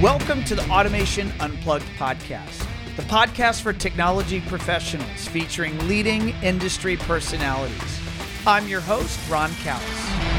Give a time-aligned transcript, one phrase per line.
[0.00, 2.66] Welcome to the Automation Unplugged podcast,
[2.96, 8.00] the podcast for technology professionals featuring leading industry personalities.
[8.46, 10.29] I'm your host, Ron Callis.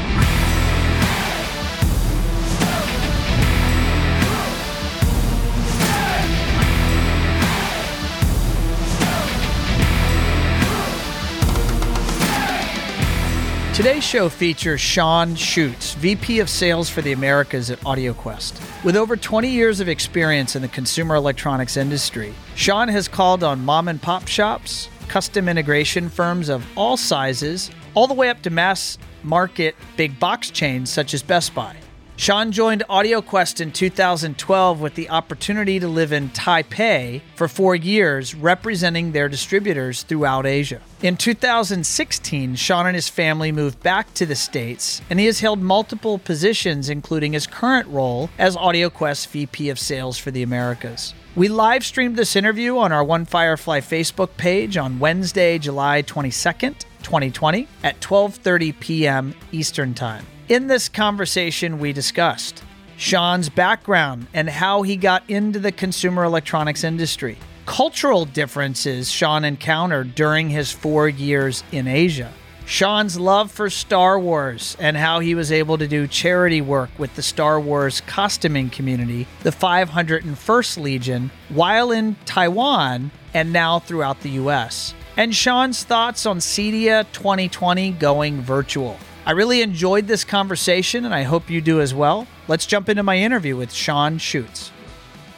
[13.82, 18.84] Today's show features Sean Schutz, VP of Sales for the Americas at AudioQuest.
[18.84, 23.64] With over 20 years of experience in the consumer electronics industry, Sean has called on
[23.64, 28.50] mom and pop shops, custom integration firms of all sizes, all the way up to
[28.50, 31.74] mass market big box chains such as Best Buy.
[32.22, 38.32] Sean joined AudioQuest in 2012 with the opportunity to live in Taipei for four years,
[38.32, 40.80] representing their distributors throughout Asia.
[41.02, 45.60] In 2016, Sean and his family moved back to the States, and he has held
[45.60, 51.14] multiple positions, including his current role as AudioQuest VP of Sales for the Americas.
[51.34, 56.84] We live streamed this interview on our One Firefly Facebook page on Wednesday, July 22nd,
[57.02, 59.34] 2020 at 12:30 p.m.
[59.50, 60.24] Eastern Time.
[60.48, 62.64] In this conversation, we discussed
[62.96, 70.16] Sean's background and how he got into the consumer electronics industry, cultural differences Sean encountered
[70.16, 72.32] during his four years in Asia,
[72.66, 77.14] Sean's love for Star Wars and how he was able to do charity work with
[77.14, 84.30] the Star Wars costuming community, the 501st Legion, while in Taiwan and now throughout the
[84.30, 88.98] US, and Sean's thoughts on CEDIA 2020 going virtual.
[89.24, 92.26] I really enjoyed this conversation, and I hope you do as well.
[92.48, 94.72] Let's jump into my interview with Sean Schutz.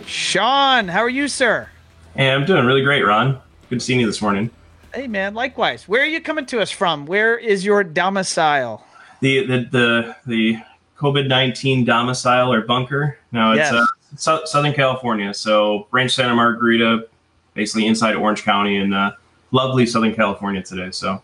[0.06, 1.68] Sean, how are you, sir?
[2.16, 3.38] Hey, I'm doing really great, Ron.
[3.68, 4.48] Good seeing you this morning.
[4.94, 5.34] Hey, man.
[5.34, 5.86] Likewise.
[5.86, 7.04] Where are you coming to us from?
[7.04, 8.86] Where is your domicile?
[9.20, 10.58] The the the, the
[10.96, 13.18] COVID nineteen domicile or bunker?
[13.32, 13.72] No, it's yes.
[13.74, 15.34] uh, so- Southern California.
[15.34, 17.06] So Rancho Santa Margarita,
[17.52, 19.14] basically inside Orange County, in uh,
[19.50, 20.90] lovely Southern California today.
[20.90, 21.22] So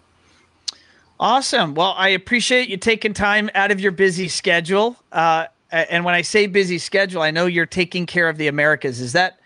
[1.21, 1.75] Awesome.
[1.75, 4.97] Well, I appreciate you taking time out of your busy schedule.
[5.13, 9.03] Uh, and when I say busy schedule, I know you're taking care of the Americas.
[9.03, 9.39] Is that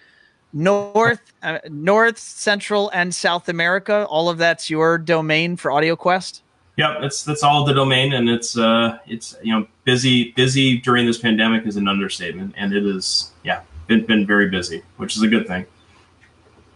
[0.53, 4.07] North, uh, North, Central, and South America?
[4.09, 6.43] All of that's your domain for AudioQuest.
[6.77, 11.07] Yep, that's that's all the domain, and it's uh, it's you know busy busy during
[11.07, 15.23] this pandemic is an understatement, and it is yeah been been very busy, which is
[15.23, 15.67] a good thing.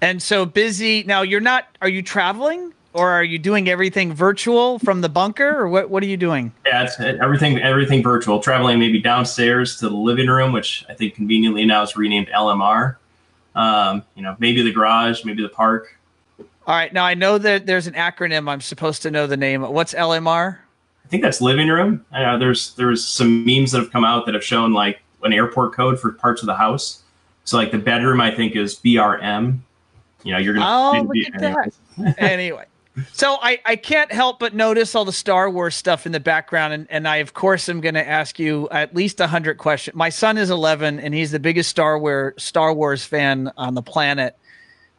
[0.00, 1.22] And so busy now.
[1.22, 1.66] You're not.
[1.82, 2.74] Are you traveling?
[2.98, 5.58] Or are you doing everything virtual from the bunker?
[5.58, 6.52] Or what, what are you doing?
[6.66, 8.40] Yeah it's everything everything virtual.
[8.40, 12.96] Traveling maybe downstairs to the living room which i think conveniently now is renamed lmr
[13.54, 15.96] um, you know maybe the garage maybe the park.
[16.66, 18.48] All right now i know that there's an acronym.
[18.48, 19.62] I'm supposed to know the name.
[19.62, 20.58] What's lmr
[21.04, 22.04] i think that's living room.
[22.12, 25.32] I know there's there's some memes that have come out that have shown like an
[25.32, 27.02] airport code for parts of the house.
[27.44, 29.60] So like the bedroom i think is brm
[30.22, 32.18] you know you're gonna oh, look at that.
[32.18, 32.64] anyway
[33.12, 36.72] so I, I can't help but notice all the Star Wars stuff in the background,
[36.72, 39.96] and, and I of course am going to ask you at least a hundred questions.
[39.96, 43.82] My son is 11, and he's the biggest Star Wars Star Wars fan on the
[43.82, 44.36] planet.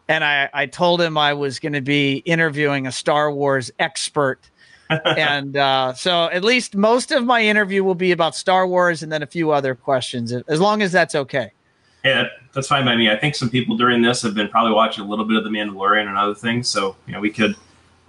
[0.07, 4.39] And I, I told him I was going to be interviewing a Star Wars expert,
[4.89, 9.11] and uh, so at least most of my interview will be about Star Wars, and
[9.11, 11.51] then a few other questions, as long as that's okay.
[12.03, 13.09] Yeah, that's fine by me.
[13.09, 15.49] I think some people during this have been probably watching a little bit of The
[15.49, 17.55] Mandalorian and other things, so you know we could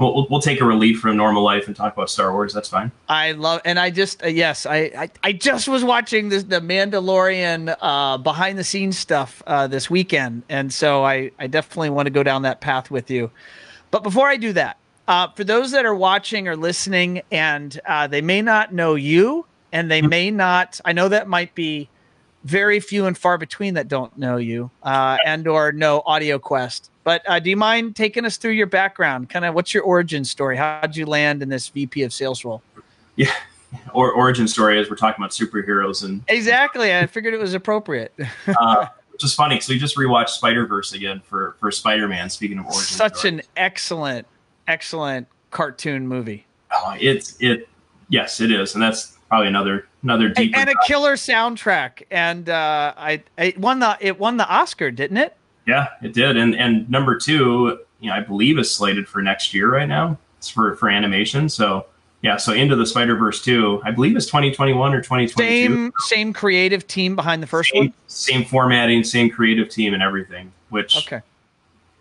[0.01, 2.55] We'll, we'll, take a relief from normal life and talk about Star Wars.
[2.55, 2.91] That's fine.
[3.09, 6.61] I love, and I just uh, yes, I, I, I just was watching this the
[6.61, 12.07] Mandalorian uh, behind the scenes stuff uh, this weekend, and so I I definitely want
[12.07, 13.31] to go down that path with you.
[13.91, 18.07] But before I do that, uh, for those that are watching or listening, and uh,
[18.07, 21.91] they may not know you, and they may not, I know that might be
[22.45, 26.91] very few and far between that don't know you uh, and or know Audio Quest.
[27.11, 29.31] But uh, do you mind taking us through your background?
[29.31, 30.57] Kind of what's your origin story?
[30.57, 32.63] How did you land in this VP of sales role?
[33.17, 33.33] Yeah,
[33.95, 36.97] or origin story as we're talking about superheroes and exactly.
[36.97, 38.15] I figured it was appropriate.
[38.47, 42.31] uh, which is funny because we just rewatched Spider Verse again for for Spider Man.
[42.31, 43.41] Speaking of origin, such stories.
[43.41, 44.29] an excellent,
[44.69, 46.47] excellent cartoon movie.
[46.73, 47.69] Oh, it's it.
[48.09, 52.05] Yes, it is, and that's probably another another deep and, and a killer soundtrack.
[52.13, 55.37] And uh, I it won the it won the Oscar, didn't it?
[55.71, 56.37] Yeah, it did.
[56.37, 60.19] And and number two, you know, I believe is slated for next year right now.
[60.39, 61.49] It's for for animation.
[61.49, 61.87] So
[62.23, 65.29] yeah, so into the Spider Verse two, I believe is twenty twenty one or twenty
[65.29, 65.75] twenty two.
[65.75, 67.95] Same same creative team behind the first same, one.
[68.09, 70.51] Same formatting, same creative team, and everything.
[70.71, 71.23] Which okay,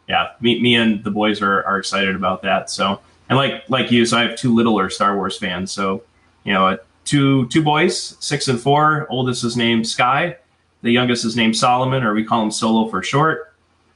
[0.07, 2.71] yeah, me me and the boys are are excited about that.
[2.71, 2.99] So
[3.29, 5.71] and like like you, so I have two littler Star Wars fans.
[5.71, 6.01] So
[6.43, 9.05] you know, uh, two two boys, six and four.
[9.11, 10.37] Oldest is named Sky,
[10.81, 13.48] the youngest is named Solomon, or we call him Solo for short.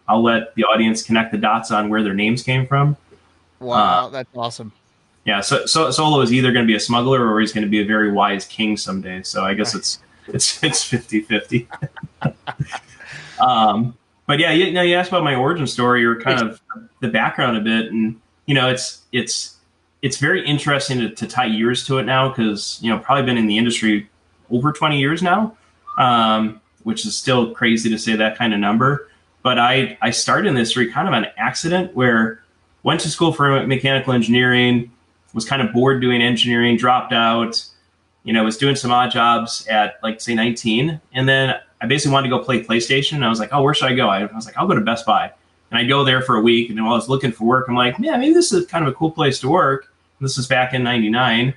[0.07, 2.97] I'll let the audience connect the dots on where their names came from.
[3.59, 4.71] Wow, uh, that's awesome.
[5.25, 7.69] Yeah, so, so Solo is either going to be a smuggler or he's going to
[7.69, 9.23] be a very wise king someday.
[9.23, 11.67] So I guess it's it's it's 50-50.
[13.39, 13.97] um,
[14.27, 16.61] but yeah, you, you know, you asked about my origin story or kind of
[16.99, 19.57] the background a bit, and you know, it's it's
[20.03, 23.37] it's very interesting to, to tie years to it now because you know probably been
[23.37, 24.07] in the industry
[24.51, 25.57] over 20 years now
[25.97, 29.09] um, which is still crazy to say that kind of number
[29.43, 32.41] but i i started in this kind of an accident where
[32.81, 34.91] went to school for mechanical engineering
[35.33, 37.63] was kind of bored doing engineering dropped out
[38.23, 42.13] you know was doing some odd jobs at like say 19 and then i basically
[42.13, 43.13] wanted to go play playstation.
[43.13, 44.09] And i was like oh where should i go?
[44.09, 45.31] I, was like i'll go to best buy.
[45.71, 46.69] And i go there for a week.
[46.69, 48.91] And while i was looking for work i'm like yeah maybe this is kind of
[48.91, 49.89] a cool place to work.
[50.21, 51.53] This was back in 99.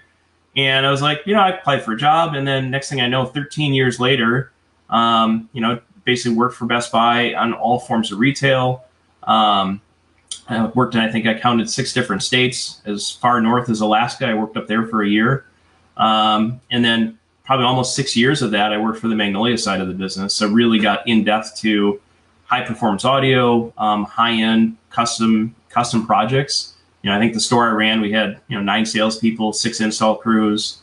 [0.56, 2.34] And I was like, you know, I applied for a job.
[2.34, 4.50] And then next thing I know, 13 years later,
[4.90, 8.86] um, you know, basically worked for Best Buy on all forms of retail.
[9.24, 9.82] Um,
[10.48, 12.80] I worked in, I think I counted six different states.
[12.86, 15.44] As far north as Alaska, I worked up there for a year.
[15.98, 19.82] Um, and then probably almost six years of that, I worked for the Magnolia side
[19.82, 20.32] of the business.
[20.32, 22.00] So really got in depth to
[22.46, 26.76] high performance audio, um, high end custom custom projects
[27.06, 29.80] you know, I think the store I ran, we had you know nine salespeople, six
[29.80, 30.78] install crews,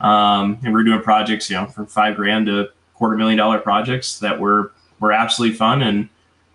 [0.00, 3.58] um, and we are doing projects, you know, from five grand to quarter million dollar
[3.58, 5.82] projects that were were absolutely fun.
[5.82, 6.08] And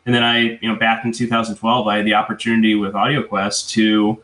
[0.06, 4.22] and then I, you know, back in 2012, I had the opportunity with AudioQuest to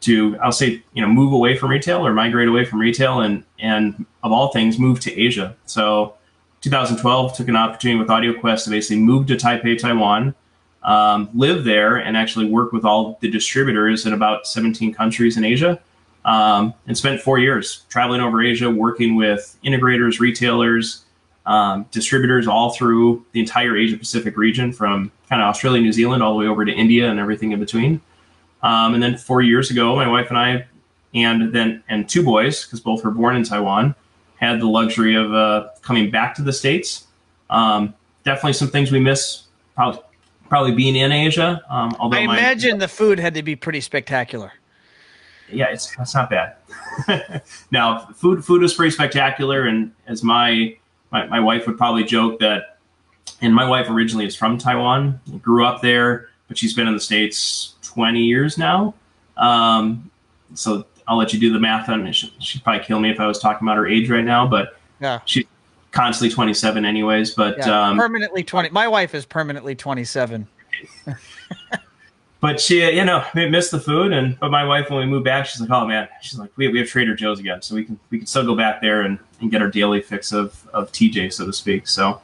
[0.00, 3.42] to I'll say you know move away from retail or migrate away from retail and
[3.58, 5.56] and of all things move to Asia.
[5.66, 6.14] So
[6.60, 10.34] 2012 took an opportunity with AudioQuest to basically move to Taipei, Taiwan
[10.82, 15.44] um, live there and actually work with all the distributors in about 17 countries in
[15.44, 15.80] Asia.
[16.26, 21.03] Um, and spent four years traveling over Asia, working with integrators, retailers,
[21.46, 26.22] um, distributors all through the entire Asia Pacific region, from kind of Australia, New Zealand,
[26.22, 28.00] all the way over to India and everything in between.
[28.62, 30.66] Um, and then four years ago, my wife and I,
[31.14, 33.94] and then and two boys, because both were born in Taiwan,
[34.36, 37.06] had the luxury of uh, coming back to the states.
[37.50, 37.94] Um,
[38.24, 39.42] definitely some things we miss.
[39.74, 40.00] Probably
[40.48, 41.62] probably being in Asia.
[41.68, 44.52] Um, although I imagine the food had to be pretty spectacular.
[45.50, 46.56] Yeah, it's it's not bad.
[47.70, 50.76] now, food food is pretty spectacular, and as my,
[51.14, 52.78] my my wife would probably joke that,
[53.40, 57.00] and my wife originally is from Taiwan, grew up there, but she's been in the
[57.00, 58.92] states twenty years now.
[59.36, 60.10] Um,
[60.54, 62.14] so I'll let you do the math on it.
[62.14, 65.20] She'd probably kill me if I was talking about her age right now, but yeah.
[65.24, 65.44] she's
[65.92, 70.44] constantly 27 anyways but yeah, um, permanently 20 my wife is permanently 27
[72.44, 75.46] but she you know missed the food and but my wife when we moved back
[75.46, 77.98] she's like oh man she's like we, we have trader joe's again so we can
[78.10, 81.32] we can still go back there and, and get our daily fix of of tj
[81.32, 82.20] so to speak so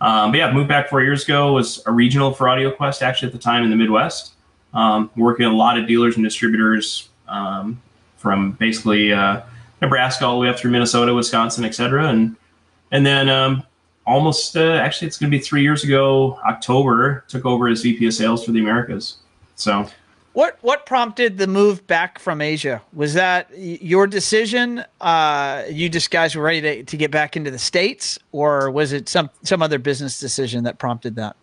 [0.00, 3.32] um, but yeah moved back four years ago was a regional for audioquest actually at
[3.32, 4.34] the time in the midwest
[4.72, 7.82] um, working a lot of dealers and distributors um,
[8.18, 9.40] from basically uh,
[9.82, 12.36] nebraska all the way up through minnesota wisconsin et cetera and
[12.92, 13.64] and then um,
[14.06, 18.06] almost, uh, actually, it's going to be three years ago, October, took over as VP
[18.06, 19.16] of Sales for the Americas.
[19.56, 19.88] So,
[20.32, 22.82] what what prompted the move back from Asia?
[22.92, 24.84] Was that your decision?
[25.00, 28.92] Uh, you just guys were ready to, to get back into the states, or was
[28.92, 31.36] it some some other business decision that prompted that?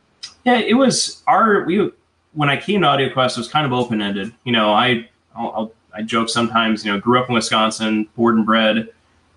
[0.46, 1.92] Yeah, it was our we
[2.34, 4.34] when I came to AudioQuest, it was kind of open ended.
[4.44, 6.86] You know, I I'll, I'll, I joke sometimes.
[6.86, 8.90] You know, grew up in Wisconsin, born and bred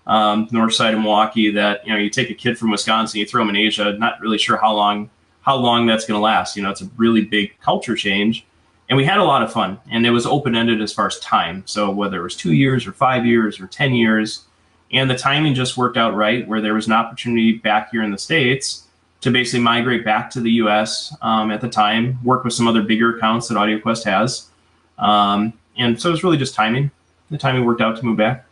[0.07, 3.25] um, north side of Milwaukee that you know you take a kid from Wisconsin, you
[3.25, 5.09] throw him in Asia, not really sure how long
[5.41, 6.55] how long that's going to last.
[6.55, 8.45] You know, it's a really big culture change,
[8.89, 11.19] and we had a lot of fun, and it was open ended as far as
[11.19, 11.63] time.
[11.65, 14.45] So whether it was two years or five years or ten years,
[14.91, 18.11] and the timing just worked out right, where there was an opportunity back here in
[18.11, 18.83] the states
[19.21, 21.15] to basically migrate back to the U.S.
[21.21, 24.49] Um, at the time, work with some other bigger accounts that AudioQuest has,
[24.97, 26.91] um, and so it was really just timing.
[27.29, 28.45] The timing worked out to move back.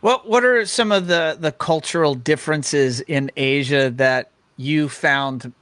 [0.00, 5.52] What What are some of the the cultural differences in Asia that you found,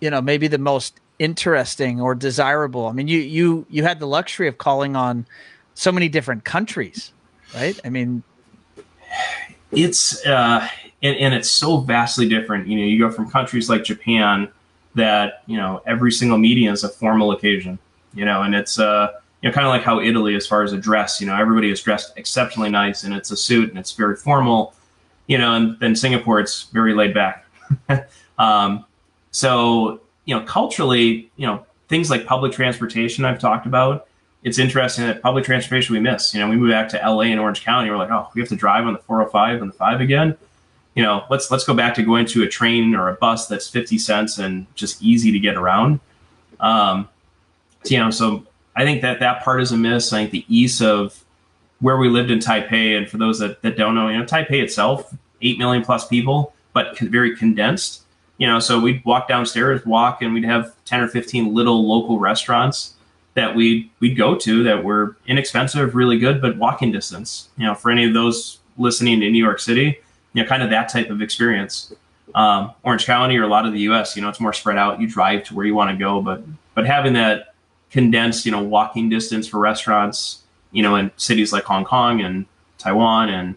[0.00, 2.86] you know, maybe the most interesting or desirable?
[2.86, 5.26] I mean, you you you had the luxury of calling on
[5.74, 7.12] so many different countries,
[7.54, 7.78] right?
[7.84, 8.24] I mean,
[9.70, 10.66] it's uh,
[11.02, 12.66] and, and it's so vastly different.
[12.66, 14.48] You know, you go from countries like Japan
[14.96, 17.78] that you know every single meeting is a formal occasion.
[18.14, 19.12] You know, and it's uh
[19.42, 21.70] you know, kind of like how Italy, as far as a dress, you know, everybody
[21.70, 24.74] is dressed exceptionally nice and it's a suit and it's very formal,
[25.28, 27.46] you know, and then Singapore, it's very laid back.
[28.38, 28.84] um,
[29.30, 34.06] so, you know, culturally, you know, things like public transportation I've talked about,
[34.44, 36.32] it's interesting that public transportation we miss.
[36.32, 38.48] You know, we move back to LA and Orange County, we're like, oh, we have
[38.50, 40.38] to drive on the 405 and the 5 again.
[40.94, 43.68] you know, let's let's go back to going to a train or a bus that's
[43.68, 45.98] 50 cents and just easy to get around.
[46.60, 47.08] Um,
[47.84, 48.46] so, you know, so
[48.76, 50.12] I think that that part is a miss.
[50.12, 51.24] I think the ease of
[51.80, 54.62] where we lived in Taipei, and for those that, that don't know, you know, Taipei
[54.62, 58.04] itself, eight million plus people, but very condensed.
[58.40, 62.18] You know, so we'd walk downstairs, walk, and we'd have ten or fifteen little local
[62.18, 62.94] restaurants
[63.34, 67.50] that we we'd go to that were inexpensive, really good, but walking distance.
[67.58, 69.98] You know, for any of those listening in New York City,
[70.32, 71.92] you know, kind of that type of experience.
[72.34, 75.00] Um, Orange County or a lot of the U.S., you know, it's more spread out.
[75.00, 76.42] You drive to where you want to go, but
[76.74, 77.54] but having that
[77.90, 82.46] condensed, you know, walking distance for restaurants, you know, in cities like Hong Kong and
[82.78, 83.56] Taiwan and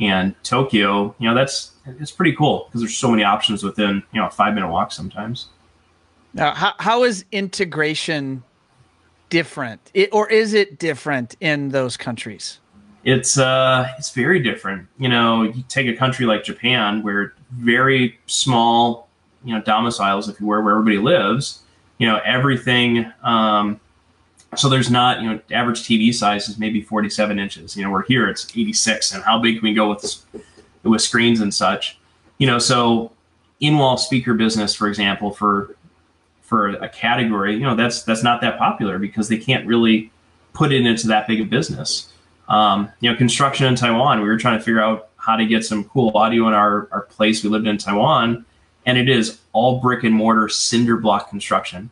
[0.00, 4.20] and Tokyo, you know, that's it's pretty cool because there's so many options within you
[4.20, 5.48] know a five minute walk sometimes.
[6.34, 8.42] Now, how how is integration
[9.28, 12.60] different, it, or is it different in those countries?
[13.04, 14.88] It's uh, it's very different.
[14.98, 19.08] You know, you take a country like Japan, where very small,
[19.44, 21.62] you know, domiciles, if you were, where everybody lives.
[21.98, 23.10] You know, everything.
[23.22, 23.80] Um,
[24.54, 27.76] so there's not, you know, average TV size is maybe 47 inches.
[27.76, 30.24] You know, we're here it's 86, and how big can we go with
[30.90, 31.98] with screens and such?
[32.38, 33.12] You know, so
[33.60, 35.76] in-wall speaker business, for example, for
[36.42, 40.10] for a category, you know, that's that's not that popular because they can't really
[40.52, 42.12] put it into that big of business.
[42.48, 45.64] Um, you know, construction in Taiwan, we were trying to figure out how to get
[45.64, 47.42] some cool audio in our, our place.
[47.42, 48.46] We lived in Taiwan,
[48.86, 51.90] and it is all brick and mortar cinder block construction,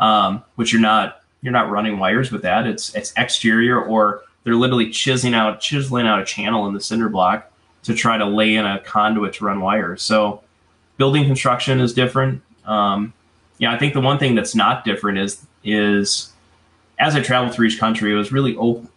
[0.00, 2.66] um, which you're not you're not running wires with that.
[2.66, 7.08] It's it's exterior or they're literally chiseling out chiseling out a channel in the cinder
[7.08, 7.51] block
[7.84, 10.02] to try to lay in a conduit to run wires.
[10.02, 10.42] So
[10.96, 12.42] building construction is different.
[12.64, 13.12] Um,
[13.58, 16.32] yeah, I think the one thing that's not different is is
[16.98, 18.88] as I traveled through each country, it was really open.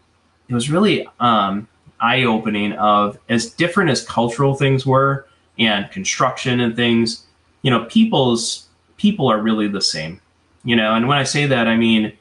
[0.48, 1.68] It was really um,
[2.00, 5.28] eye opening of as different as cultural things were
[5.58, 7.26] and construction and things.
[7.64, 10.22] You know, people's people are really the same.
[10.64, 12.14] You know, and when I say that, I mean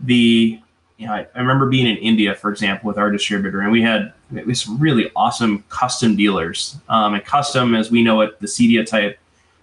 [0.00, 0.60] the
[0.98, 3.82] you know, I, I, remember being in India, for example, with our distributor, and we
[3.82, 6.76] had it was really awesome custom dealers.
[6.88, 9.18] Um, and custom, as we know it, the CEDIA type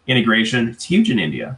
[0.08, 1.58] integration, it's huge in India.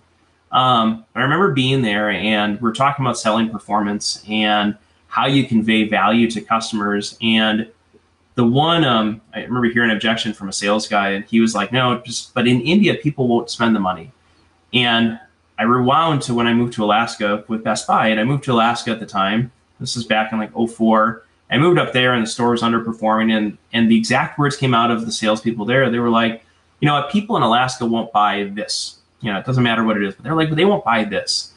[0.51, 4.77] Um, I remember being there, and we're talking about selling performance and
[5.07, 7.17] how you convey value to customers.
[7.21, 7.67] And
[8.35, 11.55] the one, um, I remember hearing an objection from a sales guy, and he was
[11.55, 14.11] like, "No, just but in India, people won't spend the money."
[14.73, 15.19] And
[15.57, 18.53] I rewound to when I moved to Alaska with Best Buy, and I moved to
[18.53, 19.51] Alaska at the time.
[19.79, 21.22] This is back in like 04.
[21.53, 24.73] I moved up there, and the store was underperforming, and and the exact words came
[24.73, 25.89] out of the salespeople there.
[25.91, 26.43] They were like,
[26.79, 27.11] "You know what?
[27.11, 28.97] People in Alaska won't buy this.
[29.21, 31.03] You know, it doesn't matter what it is, but they're like, but they won't buy
[31.03, 31.53] this."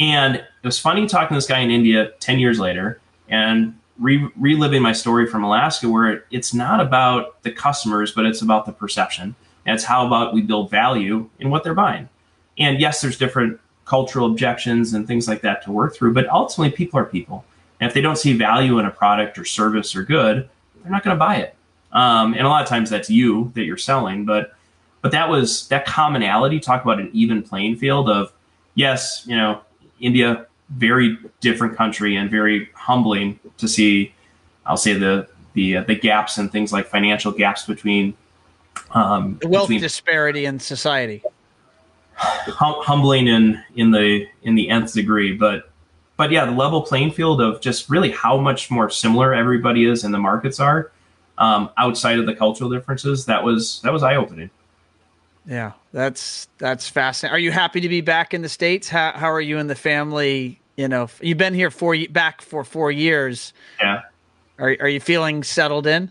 [0.00, 4.28] And it was funny talking to this guy in India 10 years later, and re-
[4.36, 8.72] reliving my story from Alaska, where it's not about the customers, but it's about the
[8.72, 9.36] perception.
[9.64, 12.08] And it's how about we build value in what they're buying.
[12.58, 16.76] And yes, there's different cultural objections and things like that to work through, but ultimately,
[16.76, 17.44] people are people.
[17.80, 20.48] And if they don't see value in a product or service or good,
[20.82, 21.54] they're not going to buy it.
[21.92, 24.54] Um, and a lot of times that's you that you're selling, but
[25.02, 26.58] but that was that commonality.
[26.58, 28.32] Talk about an even playing field of
[28.74, 29.60] yes, you know,
[30.00, 34.12] India, very different country and very humbling to see.
[34.66, 38.14] I'll say the the uh, the gaps and things like financial gaps between
[38.92, 41.22] um, the wealth between, disparity in society
[42.16, 45.70] hum- humbling in in the in the nth degree but
[46.16, 50.04] but yeah the level playing field of just really how much more similar everybody is
[50.04, 50.90] and the markets are
[51.38, 54.50] um, outside of the cultural differences that was that was eye-opening.
[55.46, 58.88] Yeah that's that's fascinating are you happy to be back in the states?
[58.88, 62.64] How, how are you and the family you know you've been here for back for
[62.64, 63.52] four years.
[63.80, 64.02] Yeah.
[64.58, 66.10] Are, are you feeling settled in?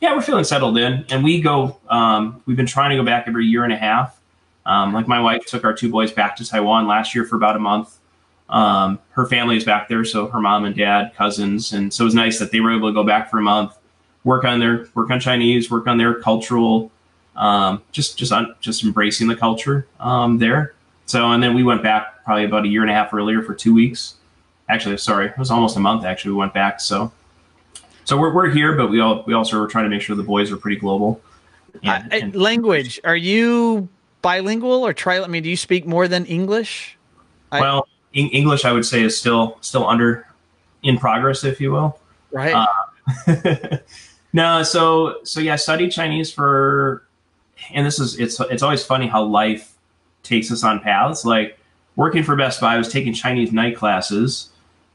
[0.00, 3.24] Yeah we're feeling settled in and we go um, we've been trying to go back
[3.26, 4.20] every year and a half.
[4.66, 7.56] Um, like my wife took our two boys back to Taiwan last year for about
[7.56, 7.98] a month.
[8.48, 12.06] Um, her family is back there, so her mom and dad, cousins, and so it
[12.06, 13.76] was nice that they were able to go back for a month,
[14.22, 16.90] work on their work on Chinese, work on their cultural,
[17.36, 20.74] um, just just on, just embracing the culture um, there.
[21.06, 23.54] So and then we went back probably about a year and a half earlier for
[23.54, 24.16] two weeks.
[24.68, 26.04] Actually, sorry, it was almost a month.
[26.04, 26.80] Actually, we went back.
[26.80, 27.12] So
[28.04, 30.22] so we're, we're here, but we all we also were trying to make sure the
[30.22, 31.20] boys are pretty global.
[31.82, 33.00] And, and language?
[33.04, 33.88] Are you
[34.22, 35.20] bilingual or try?
[35.20, 36.96] I mean, do you speak more than English?
[37.50, 40.26] Well, I, English I would say is still still under
[40.82, 41.98] in progress, if you will.
[42.30, 42.54] Right.
[42.54, 43.76] Uh,
[44.32, 47.04] no, so so yeah, studied Chinese for,
[47.72, 49.72] and this is it's it's always funny how life
[50.22, 51.24] takes us on paths.
[51.24, 51.58] Like
[51.96, 54.50] working for Best Buy, I was taking Chinese night classes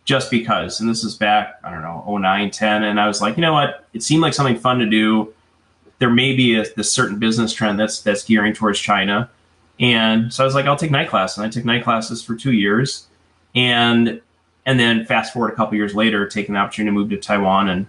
[0.05, 3.37] just because, and this is back I don't know 09, 10, and I was like,
[3.37, 3.85] you know what?
[3.93, 5.33] It seemed like something fun to do
[5.99, 9.29] there may be a this certain business trend that's that's gearing towards China.
[9.79, 12.35] And so I was like, I'll take night class, and I took night classes for
[12.35, 13.07] two years,
[13.55, 14.21] and
[14.65, 17.69] and then fast forward a couple years later, taking the opportunity to move to Taiwan
[17.69, 17.87] and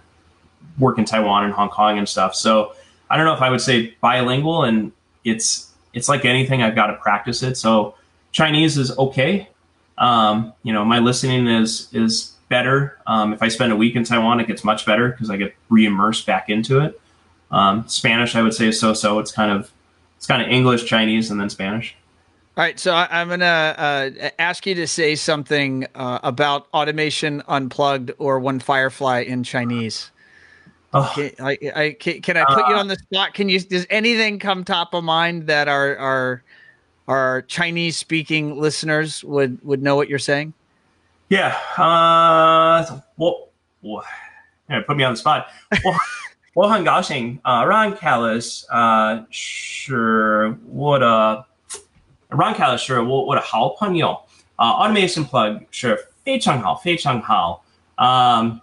[0.79, 2.33] work in Taiwan and Hong Kong and stuff.
[2.35, 2.73] So
[3.09, 4.91] I don't know if I would say bilingual, and
[5.23, 7.57] it's it's like anything, I've got to practice it.
[7.57, 7.95] So
[8.31, 9.49] Chinese is okay.
[9.97, 12.97] Um, you know, my listening is is better.
[13.07, 15.55] Um, if I spend a week in Taiwan, it gets much better because I get
[15.69, 16.99] re-immersed back into it.
[17.51, 19.19] Um, Spanish, I would say, is so-so.
[19.19, 19.71] It's kind of
[20.17, 21.95] it's kind of English, Chinese, and then Spanish.
[22.56, 26.68] All right, so I, am going to uh, ask you to say something uh, about
[26.72, 30.10] automation unplugged or one Firefly in Chinese.
[30.94, 31.12] Oh.
[31.14, 33.34] Can, I, I, can, can I put uh, you on the spot?
[33.34, 33.60] Can you?
[33.60, 36.42] Does anything come top of mind that our our
[37.08, 40.54] our Chinese speaking listeners would would know what you're saying?
[41.28, 41.58] Yeah.
[41.76, 43.48] Uh, well,
[43.82, 44.02] well
[44.70, 45.48] yeah, put me on the spot.
[45.84, 45.98] Well,
[46.54, 51.44] 我很高兴啊、呃，让 Callis 啊、呃、是我的
[52.31, 54.17] Ron Callis 是我我的好朋友
[54.55, 57.63] 啊、uh,，Automation Plug 是非常好非常好
[57.95, 58.59] 啊，um,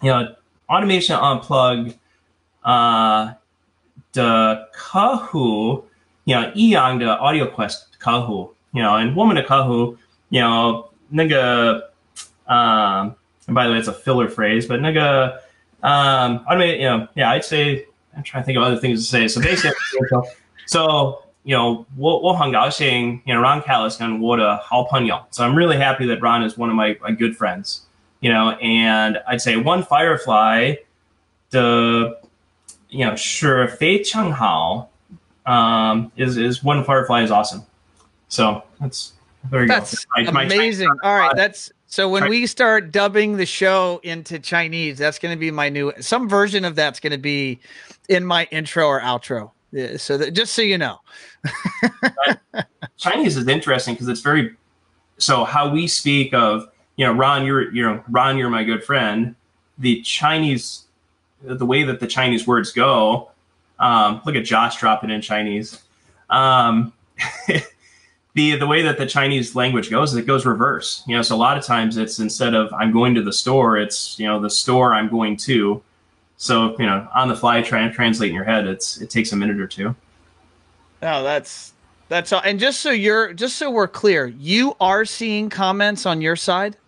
[0.00, 0.34] you know
[0.68, 1.94] Automation Unplug
[2.60, 3.34] 啊、uh,
[4.12, 5.88] 的客户
[6.24, 9.96] ，you know 一样的 Audio Quest 客户，you know，and 我们的客户
[10.28, 11.90] ，you know 那个
[12.44, 15.40] 啊、um,，by the way it's a filler phrase，but 那个
[15.80, 19.26] 嗯、um,，Automation you know yeah I'd say I'm trying to think of other things to say.
[19.26, 19.74] So basically
[20.66, 25.25] so you know, 我我很高兴，you know, Ron Callis 跟我的好朋友.
[25.31, 27.81] So I'm really happy that Ron is one of my, my good friends.
[28.21, 30.77] You know, and I'd say one Firefly,
[31.51, 32.17] the
[32.89, 34.89] you know, 是非常好.
[35.45, 37.61] Um, is is one Firefly is awesome.
[38.29, 39.11] So that's
[39.51, 40.23] there you that's go.
[40.23, 40.87] That's amazing.
[41.03, 45.35] My All right, that's so when we start dubbing the show into Chinese, that's going
[45.35, 45.93] to be my new.
[45.99, 47.59] Some version of that's going to be
[48.09, 49.51] in my intro or outro.
[49.72, 50.98] Yeah, so that, just so you know,
[52.96, 54.56] Chinese is interesting because it's very.
[55.18, 58.82] So how we speak of you know Ron, you're you know Ron, you're my good
[58.82, 59.34] friend.
[59.78, 60.84] The Chinese,
[61.42, 63.30] the way that the Chinese words go.
[63.78, 65.82] Um, look at Josh dropping in Chinese.
[66.28, 66.92] Um,
[68.34, 71.02] the the way that the Chinese language goes it goes reverse.
[71.06, 73.76] You know, so a lot of times it's instead of I'm going to the store,
[73.76, 75.82] it's you know the store I'm going to.
[76.40, 78.66] So you know, on the fly, try and translate in your head.
[78.66, 79.94] It's it takes a minute or two.
[81.02, 81.74] No, that's
[82.08, 82.40] that's all.
[82.42, 86.78] And just so you're just so we're clear, you are seeing comments on your side.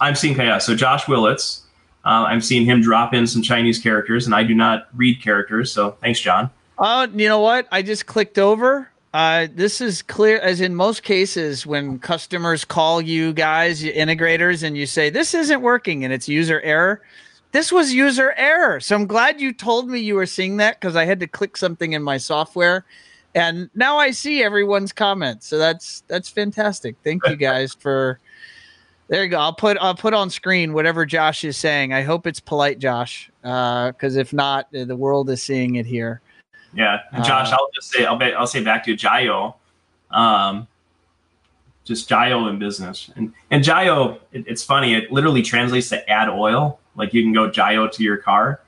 [0.00, 0.58] I'm seeing yeah.
[0.58, 1.62] So Josh Willits,
[2.04, 5.72] uh, I'm seeing him drop in some Chinese characters, and I do not read characters.
[5.72, 6.50] So thanks, John.
[6.78, 7.68] Oh, uh, you know what?
[7.72, 13.00] I just clicked over uh, this is clear, as in most cases, when customers call
[13.00, 17.02] you guys, integrators, and you say, This isn't working and it's user error.
[17.52, 18.80] This was user error.
[18.80, 21.56] So I'm glad you told me you were seeing that because I had to click
[21.56, 22.84] something in my software.
[23.34, 25.46] And now I see everyone's comments.
[25.46, 26.96] So that's that's fantastic.
[27.04, 28.18] Thank you guys for
[29.10, 29.38] there you go.
[29.38, 31.92] I'll put I'll put on screen whatever Josh is saying.
[31.92, 36.20] I hope it's polite, Josh, because uh, if not, the world is seeing it here.
[36.72, 39.52] Yeah, and Josh, uh, I'll just say I'll be, I'll say back to Jiayou,
[40.12, 40.68] um,
[41.84, 44.94] just Jiayou in business, and and Jiayou, it, it's funny.
[44.94, 46.78] It literally translates to add oil.
[46.96, 48.60] Like you can go Jiayou to your car,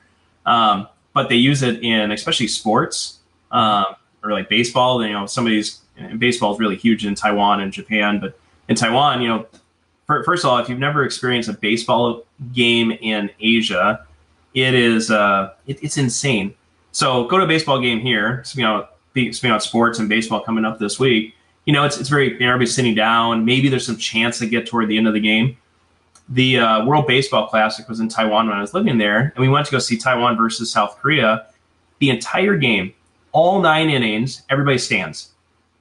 [0.47, 3.19] um, but they use it in especially sports
[3.51, 3.87] um,
[4.23, 5.05] or like baseball.
[5.05, 5.81] You know, somebody's
[6.19, 9.47] baseball is really huge in Taiwan and Japan, but in Taiwan, you know,
[10.07, 14.07] first of all, if you've never experienced a baseball game in Asia,
[14.55, 16.55] it is uh, it, it's insane
[16.93, 18.43] so go to a baseball game here.
[18.45, 22.11] Speaking about speaking about sports and baseball coming up this week, you know it's it's
[22.11, 23.45] very everybody's sitting down.
[23.45, 25.57] Maybe there's some chance to get toward the end of the game.
[26.29, 29.49] The uh, World Baseball Classic was in Taiwan when I was living there, and we
[29.49, 31.47] went to go see Taiwan versus South Korea.
[31.99, 32.95] The entire game,
[33.33, 35.33] all nine innings, everybody stands,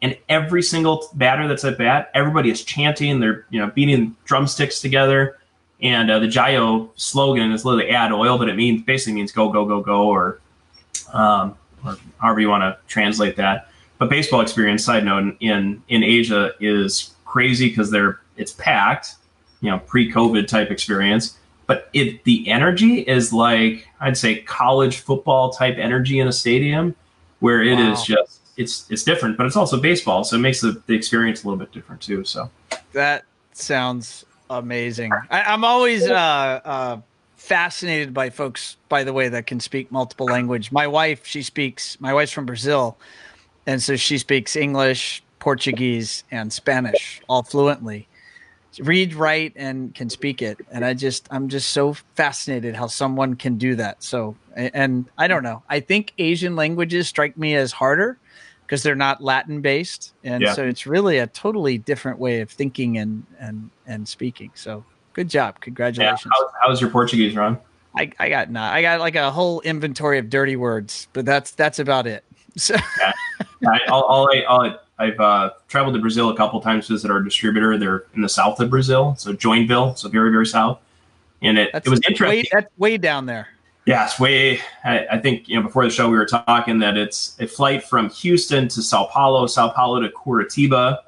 [0.01, 3.19] and every single batter that's at bat, everybody is chanting.
[3.19, 5.37] They're you know beating drumsticks together.
[5.81, 9.49] And uh, the Jiayou slogan is literally "add oil," but it means basically means "go
[9.49, 10.39] go go go" or
[11.13, 13.69] um, or however you want to translate that.
[13.97, 19.15] But baseball experience, side note, in in Asia is crazy because they're it's packed,
[19.61, 21.37] you know, pre-COVID type experience.
[21.67, 26.95] But it the energy is like I'd say college football type energy in a stadium,
[27.39, 27.93] where it wow.
[27.93, 31.43] is just it's it's different, but it's also baseball, so it makes the, the experience
[31.43, 32.23] a little bit different too.
[32.23, 32.49] So
[32.93, 35.11] that sounds amazing.
[35.29, 37.01] I, am always uh, uh,
[37.35, 40.71] fascinated by folks, by the way, that can speak multiple language.
[40.71, 41.99] My wife, she speaks.
[41.99, 42.97] My wife's from Brazil,
[43.65, 48.07] and so she speaks English, Portuguese, and Spanish all fluently.
[48.79, 50.59] Read, write, and can speak it.
[50.71, 54.03] And I just, I'm just so fascinated how someone can do that.
[54.03, 55.63] So, and I don't know.
[55.69, 58.17] I think Asian languages strike me as harder
[58.71, 60.53] because they're not Latin based, and yeah.
[60.53, 64.49] so it's really a totally different way of thinking and and and speaking.
[64.55, 66.23] So, good job, congratulations.
[66.25, 66.47] Yeah.
[66.61, 67.59] How, how's your Portuguese, Ron?
[67.97, 68.73] I, I got not.
[68.73, 72.23] I got like a whole inventory of dirty words, but that's that's about it.
[72.57, 73.13] So, yeah.
[73.65, 76.93] I, all, all I, all I I've uh, traveled to Brazil a couple times to
[76.93, 77.75] visit our distributor.
[77.77, 80.79] They're in the south of Brazil, so Joinville, so very very south.
[81.41, 82.39] And it, it was interesting.
[82.39, 83.47] Way, that's way down there.
[83.87, 84.59] Yeah, it's way.
[84.85, 87.83] I, I, think you know before the show we were talking that it's a flight
[87.83, 90.99] from Houston to Sao Paulo, Sao Paulo to Curitiba,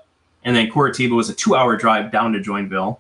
[0.44, 2.98] and then Curitiba was a two-hour drive down to Joinville.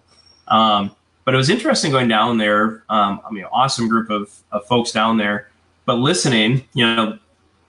[0.47, 2.83] Um, but it was interesting going down there.
[2.89, 5.49] Um, I mean, awesome group of, of folks down there.
[5.85, 7.17] But listening, you know,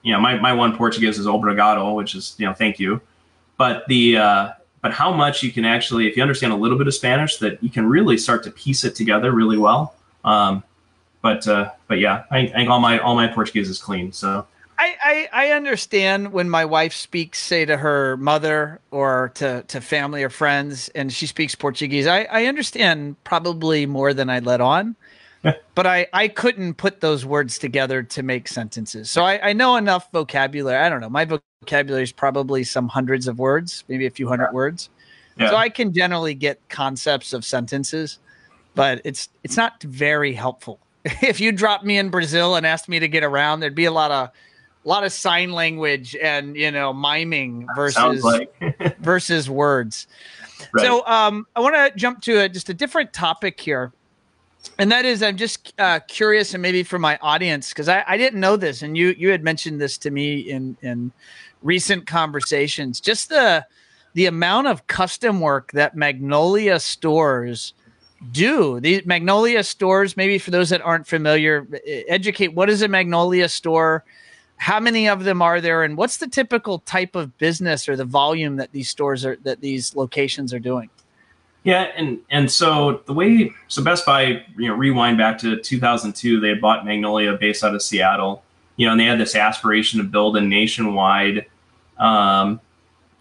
[0.03, 3.01] you know, my, my one Portuguese is obrigado, which is you know, thank you
[3.57, 6.85] but the uh, but how much you can actually, if you understand a little bit
[6.87, 9.95] of Spanish, that you can really start to piece it together really well.
[10.23, 10.63] Um,
[11.21, 14.11] but uh, but yeah, I, I, think all my all my Portuguese is clean.
[14.11, 14.45] So
[14.77, 19.81] I, I, I understand when my wife speaks, say to her mother or to to
[19.81, 22.05] family or friends, and she speaks Portuguese.
[22.05, 24.95] I I understand probably more than I let on.
[25.75, 29.11] but I, I couldn't put those words together to make sentences.
[29.11, 30.77] So I, I know enough vocabulary.
[30.77, 31.09] I don't know.
[31.09, 31.25] My
[31.65, 34.53] vocabulary is probably some hundreds of words, maybe a few hundred yeah.
[34.53, 34.89] words.
[35.37, 35.49] Yeah.
[35.49, 38.19] So I can generally get concepts of sentences,
[38.75, 40.79] but it's it's not very helpful.
[41.05, 43.91] if you dropped me in Brazil and asked me to get around, there'd be a
[43.91, 48.97] lot of a lot of sign language and you know miming versus like.
[48.99, 50.07] versus words.
[50.71, 50.85] Right.
[50.85, 53.91] So um, I want to jump to a, just a different topic here
[54.77, 58.17] and that is i'm just uh, curious and maybe for my audience because I, I,
[58.17, 61.11] didn't know this and you you had mentioned this to me in in
[61.65, 63.01] recent conversations.
[63.01, 63.65] Just the
[64.13, 67.73] the amount of custom work that magnolia stores
[68.31, 68.79] do.
[68.79, 71.67] The magnolia stores maybe for those that aren't familiar
[72.07, 74.05] educate what is a magnolia store?
[74.57, 78.05] How many of them are there and what's the typical type of business or the
[78.05, 80.89] volume that these stores are that these locations are doing
[81.65, 86.39] yeah, and and so the way so Best Buy, you know, rewind back to 2002,
[86.39, 88.43] they had bought Magnolia based out of Seattle,
[88.77, 91.47] you know, and they had this aspiration to build a nationwide
[91.97, 92.61] um,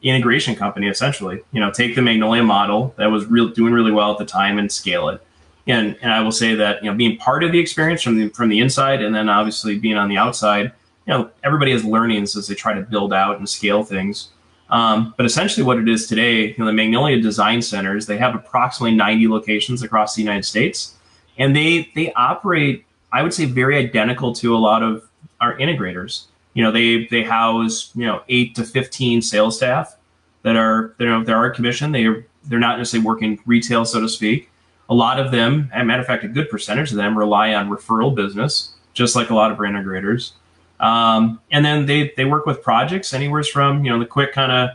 [0.02, 1.42] integration company, essentially.
[1.52, 4.58] You know, take the Magnolia model that was real doing really well at the time
[4.58, 5.22] and scale it.
[5.66, 8.28] And and I will say that you know, being part of the experience from the
[8.28, 10.66] from the inside, and then obviously being on the outside,
[11.06, 14.28] you know, everybody has learnings as they try to build out and scale things.
[14.70, 18.34] Um, but essentially, what it is today, you know, the Magnolia Design Centers, they have
[18.34, 20.94] approximately 90 locations across the United States,
[21.38, 25.08] and they they operate, I would say, very identical to a lot of
[25.40, 26.26] our integrators.
[26.54, 29.96] You know, they they house you know eight to 15 sales staff
[30.42, 31.92] that are you know they're our commission.
[31.92, 34.50] They are they're not necessarily working retail, so to speak.
[34.88, 37.54] A lot of them, as a matter of fact, a good percentage of them rely
[37.54, 40.32] on referral business, just like a lot of our integrators.
[40.80, 44.52] Um, and then they they work with projects anywhere from you know the quick kind
[44.52, 44.70] of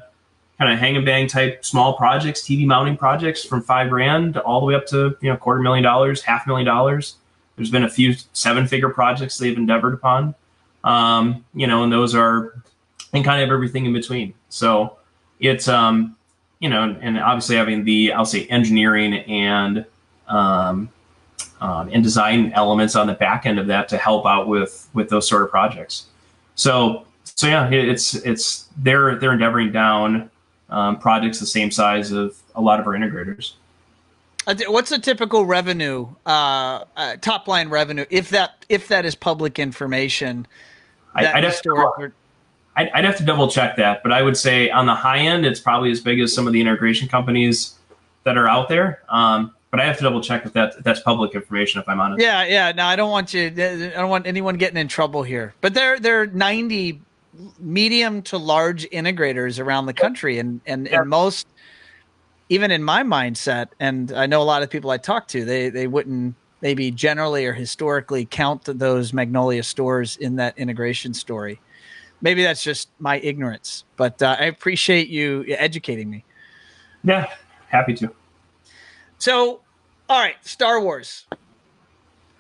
[0.58, 4.60] kind of hang and bang type small projects, TV mounting projects from five grand all
[4.60, 7.16] the way up to you know quarter million dollars, half million dollars.
[7.56, 10.34] There's been a few seven figure projects they've endeavored upon,
[10.86, 12.54] um, you know, and those are
[13.14, 14.34] and kind of everything in between.
[14.50, 14.98] So
[15.40, 16.16] it's um,
[16.60, 19.86] you know, and obviously having the I'll say engineering and
[20.28, 20.90] um,
[21.62, 25.10] um, and design elements on the back end of that to help out with with
[25.10, 26.06] those sort of projects.
[26.56, 30.30] So so yeah, it's it's they're they're endeavoring down
[30.70, 33.54] um, projects the same size of a lot of our integrators.
[34.68, 39.60] What's a typical revenue, uh, uh, top line revenue, if that if that is public
[39.60, 40.48] information?
[41.16, 42.12] That I'd, have to,
[42.76, 45.46] I'd, I'd have to double check that, but I would say on the high end,
[45.46, 47.76] it's probably as big as some of the integration companies
[48.24, 49.02] that are out there.
[49.10, 51.80] Um, but I have to double check if that if that's public information.
[51.80, 52.22] If I'm honest.
[52.22, 52.72] Yeah, yeah.
[52.72, 53.48] No, I don't want you.
[53.48, 55.54] I don't want anyone getting in trouble here.
[55.62, 57.02] But there, there are 90
[57.60, 61.02] medium to large integrators around the country, and and, yeah.
[61.02, 61.48] and most,
[62.50, 65.70] even in my mindset, and I know a lot of people I talk to, they
[65.70, 71.62] they wouldn't maybe generally or historically count those Magnolia stores in that integration story.
[72.22, 76.26] Maybe that's just my ignorance, but uh, I appreciate you educating me.
[77.04, 77.32] Yeah,
[77.70, 78.12] happy to.
[79.20, 79.62] So,
[80.10, 81.26] all right, Star Wars.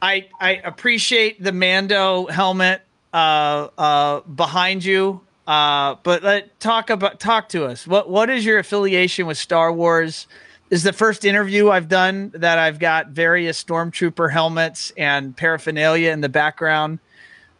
[0.02, 2.82] I I appreciate the Mando helmet
[3.14, 5.22] uh, uh, behind you.
[5.46, 7.86] Uh, but let talk about talk to us.
[7.86, 10.28] What what is your affiliation with Star Wars?
[10.70, 16.22] Is the first interview I've done that I've got various stormtrooper helmets and paraphernalia in
[16.22, 17.00] the background.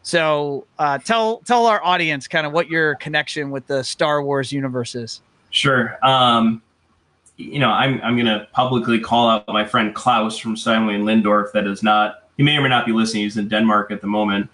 [0.02, 4.52] So uh, tell tell our audience kind of what your connection with the Star Wars
[4.52, 5.20] universe is.
[5.50, 5.98] Sure.
[6.06, 6.62] Um,
[7.40, 11.52] you know, I'm I'm gonna publicly call out my friend Klaus from Steinway and Lyngdorf.
[11.52, 13.24] That is not he may or may not be listening.
[13.24, 14.48] He's in Denmark at the moment.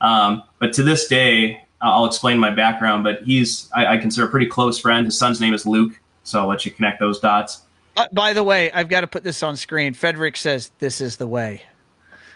[0.00, 3.04] Um, but to this day, I'll explain my background.
[3.04, 5.06] But he's I, I, consider a pretty close friend.
[5.06, 7.62] His son's name is Luke, so I'll let you connect those dots.
[7.96, 9.92] Uh, by the way, I've got to put this on screen.
[9.92, 11.62] Frederick says this is the way.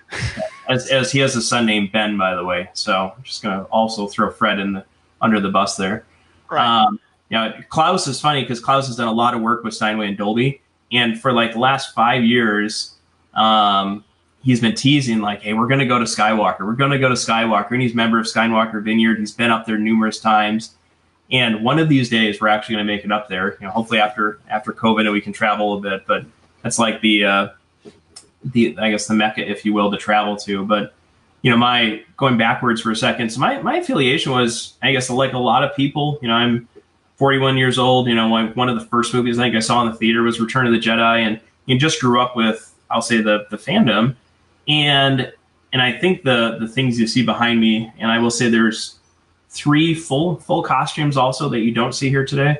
[0.69, 2.69] as, as he has a son named Ben, by the way.
[2.73, 4.85] So I'm just gonna also throw Fred in the
[5.21, 6.05] under the bus there.
[6.51, 6.67] Right.
[6.67, 6.99] Um,
[7.33, 10.19] yeah, Klaus is funny because Klaus has done a lot of work with Steinway and
[10.19, 10.61] Dolby,
[10.93, 12.95] and for like the last five years,
[13.33, 14.05] um,
[14.43, 16.67] he's been teasing like, "Hey, we're going to go to Skywalker.
[16.67, 19.19] We're going to go to Skywalker." And he's a member of Skywalker Vineyard.
[19.19, 20.75] He's been up there numerous times.
[21.31, 23.57] And one of these days, we're actually going to make it up there.
[23.59, 26.07] You know, hopefully after after COVID, and we can travel a bit.
[26.07, 26.27] But
[26.61, 27.49] that's like the uh,
[28.45, 30.67] the I guess the mecca, if you will, to travel to.
[30.67, 30.93] But
[31.41, 33.33] you know, my going backwards for a second.
[33.33, 36.19] So my my affiliation was, I guess, like a lot of people.
[36.21, 36.69] You know, I'm
[37.23, 38.09] 41 years old.
[38.09, 40.41] You know, one of the first movies I think I saw in the theater was
[40.41, 44.17] Return of the Jedi, and you just grew up with, I'll say, the the fandom
[44.67, 45.33] and
[45.73, 48.99] and I think the the things you see behind me, and I will say there's
[49.51, 52.59] three full full costumes also that you don't see here today.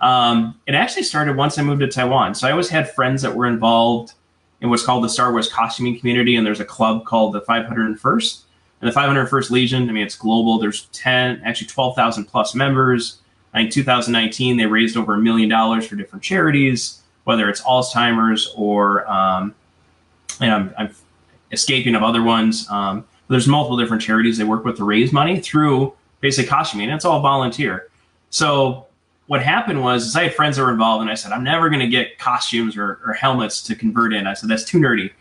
[0.00, 2.36] Um, it actually started once I moved to Taiwan.
[2.36, 4.12] So I always had friends that were involved
[4.60, 8.42] in what's called the Star Wars costuming community, and there's a club called the 501st.
[8.80, 10.60] And the 501st Legion, I mean, it's global.
[10.60, 13.18] There's 10, actually 12,000 plus members.
[13.54, 19.08] In 2019, they raised over a million dollars for different charities, whether it's Alzheimer's or,
[19.10, 19.54] um,
[20.40, 20.94] and I'm, I'm
[21.52, 22.68] escaping of other ones.
[22.68, 26.90] Um, there's multiple different charities they work with to raise money through basic costuming.
[26.90, 27.88] It's all volunteer.
[28.30, 28.86] So
[29.26, 31.80] what happened was I had friends that were involved, and I said, I'm never going
[31.80, 34.26] to get costumes or, or, helmets to convert in.
[34.26, 35.12] I said, that's too nerdy.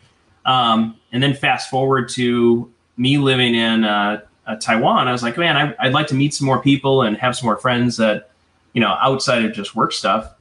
[0.46, 5.38] Um, and then fast forward to me living in uh, uh, Taiwan, I was like,
[5.38, 8.30] man, I, would like to meet some more people and have some more friends that,
[8.74, 10.34] you know, outside of just work stuff.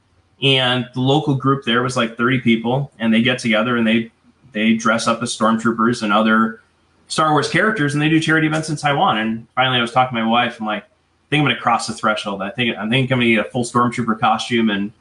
[0.42, 4.10] And the local group there was like 30 people, and they get together and they
[4.52, 6.60] they dress up as stormtroopers and other
[7.08, 9.18] Star Wars characters, and they do charity events in Taiwan.
[9.18, 10.58] And finally, I was talking to my wife.
[10.60, 10.86] I'm like, I
[11.30, 12.42] think I'm going to cross the threshold.
[12.42, 14.92] I think I think I'm going to get a full stormtrooper costume and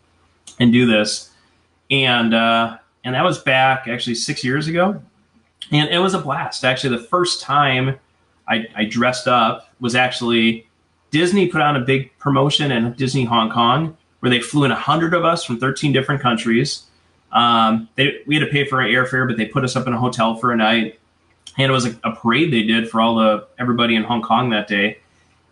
[0.60, 1.32] and do this.
[1.90, 5.02] And uh, and that was back actually six years ago,
[5.72, 6.64] and it was a blast.
[6.64, 7.98] Actually, the first time
[8.52, 10.68] I, I dressed up was actually
[11.10, 14.76] Disney put on a big promotion in Disney Hong Kong where they flew in a
[14.76, 16.86] hundred of us from 13 different countries
[17.32, 19.94] um, they, we had to pay for our airfare, but they put us up in
[19.94, 21.00] a hotel for a night,
[21.58, 24.50] and it was a, a, parade they did for all the everybody in Hong Kong
[24.50, 24.98] that day.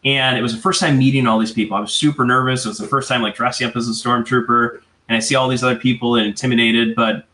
[0.06, 1.76] And it was the first time meeting all these people.
[1.76, 2.66] I was super nervous.
[2.66, 5.48] It was the first time like dressing up as a stormtrooper, and I see all
[5.48, 6.96] these other people and intimidated.
[6.96, 7.26] But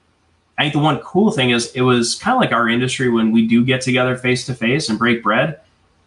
[0.57, 3.31] I think the one cool thing is it was kind of like our industry when
[3.31, 5.59] we do get together face to face and break bread.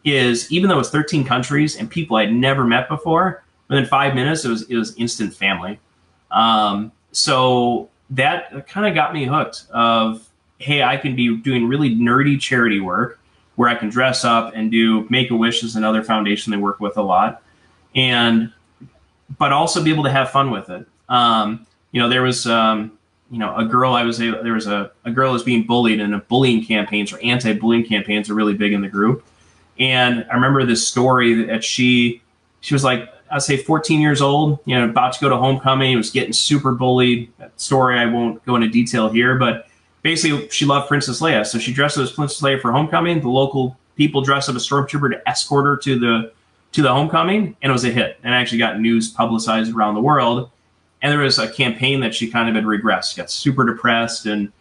[0.05, 4.45] Is even though it's 13 countries and people I'd never met before, within five minutes
[4.45, 5.79] it was it was instant family.
[6.31, 11.95] Um, so that kind of got me hooked of hey i can be doing really
[11.95, 13.19] nerdy charity work
[13.57, 16.81] where i can dress up and do make a wish is another foundation they work
[16.81, 17.43] with a lot
[17.95, 18.53] and
[19.39, 22.98] but also be able to have fun with it um, you know there was um,
[23.31, 26.15] you know a girl i was there was a, a girl was being bullied and
[26.15, 29.25] a bullying campaigns or anti-bullying campaigns are really big in the group
[29.79, 32.23] and i remember this story that she
[32.61, 35.97] she was like I'd say 14 years old, you know, about to go to homecoming,
[35.97, 37.31] was getting super bullied.
[37.39, 39.69] That story I won't go into detail here, but
[40.03, 41.47] basically she loved Princess Leia.
[41.47, 43.21] So she dressed as Princess Leia for homecoming.
[43.21, 46.33] The local people dressed up a stormtrooper to escort her to the
[46.71, 48.19] to the homecoming, and it was a hit.
[48.23, 50.51] And actually got news publicized around the world.
[51.01, 54.53] And there was a campaign that she kind of had regressed, got super depressed, and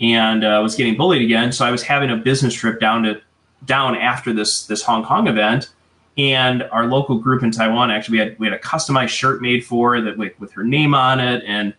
[0.00, 1.52] and uh, was getting bullied again.
[1.52, 3.20] So I was having a business trip down to
[3.64, 5.70] down after this this Hong Kong event
[6.18, 9.64] and our local group in Taiwan actually we had we had a customized shirt made
[9.64, 11.72] for her that with, with her name on it and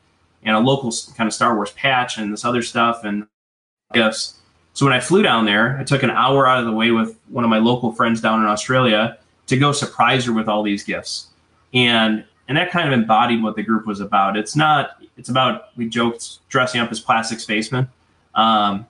[0.43, 3.27] and a local kind of Star Wars patch and this other stuff and
[3.93, 4.39] gifts.
[4.73, 7.19] So when I flew down there, I took an hour out of the way with
[7.27, 10.83] one of my local friends down in Australia to go surprise her with all these
[10.83, 11.27] gifts.
[11.73, 14.35] And and that kind of embodied what the group was about.
[14.35, 17.88] It's not it's about we joked dressing up as plastic spacemen.
[18.35, 18.85] Um,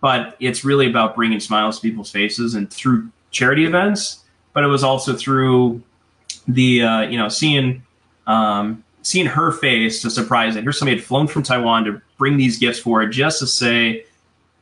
[0.00, 4.24] but it's really about bringing smiles to people's faces and through charity events
[4.54, 5.82] but it was also through
[6.48, 7.82] the uh, you know seeing
[8.26, 10.62] um, seeing her face to surprise it.
[10.62, 14.06] Here's somebody had flown from Taiwan to bring these gifts for her just to say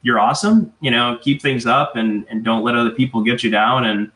[0.01, 0.73] you're awesome.
[0.81, 3.85] You know, keep things up and and don't let other people get you down.
[3.85, 4.11] And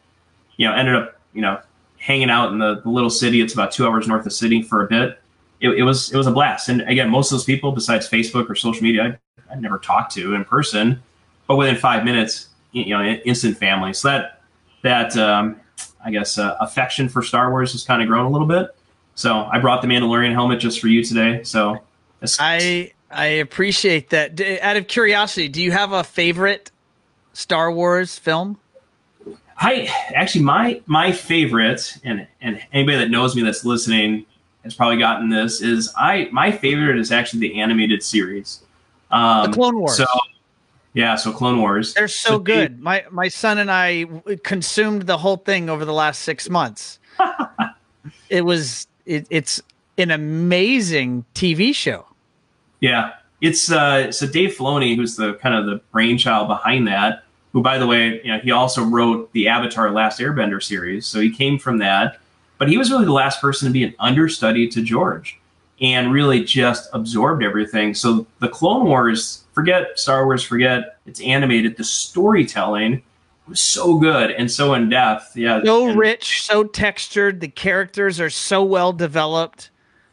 [0.57, 1.61] you know, ended up you know
[1.99, 3.41] hanging out in the, the little city.
[3.41, 5.19] It's about two hours north of city for a bit.
[5.61, 6.69] It, it, was it was a blast.
[6.69, 10.13] And again, most of those people, besides Facebook or social media, I, I never talked
[10.15, 11.03] to in person.
[11.47, 13.93] But within five minutes, you know, instant family.
[13.95, 14.43] So that
[14.83, 15.61] that um,
[16.07, 18.75] I guess, uh, affection for Star Wars has kind of grown a little bit.
[19.17, 21.43] So I brought the Mandalorian helmet just for you today.
[21.43, 21.83] So
[22.39, 24.41] I I appreciate that.
[24.63, 26.71] Out of curiosity, do you have a favorite
[27.33, 28.59] Star Wars film?
[29.59, 34.27] I actually my my favorite, and and anybody that knows me that's listening
[34.65, 38.61] has probably gotten this is I my favorite is actually the animated series,
[39.11, 39.97] um, the Clone Wars.
[39.97, 40.07] So
[40.93, 41.95] yeah, so Clone Wars.
[41.95, 42.79] They're so, so good.
[42.79, 44.05] They, my my son and I
[44.43, 46.99] consumed the whole thing over the last six months.
[48.29, 49.63] it was it, it's
[49.97, 52.07] an amazing TV show.
[52.81, 57.26] Yeah, it's uh, so Dave Filoni, who's the kind of the brainchild behind that
[57.57, 61.07] who, by the way, you know, he also wrote the Avatar Last Airbender series.
[61.07, 62.21] So he came from that.
[62.59, 65.41] But he was really the last person to be an understudy to George
[65.81, 67.95] and really just absorbed everything.
[67.95, 73.03] So the Clone Wars, forget Star Wars, forget it's animated, the storytelling
[73.49, 75.35] was so good and so in depth.
[75.35, 75.63] Yeah.
[75.65, 77.41] So and, rich, so textured.
[77.41, 79.71] The characters are so well developed.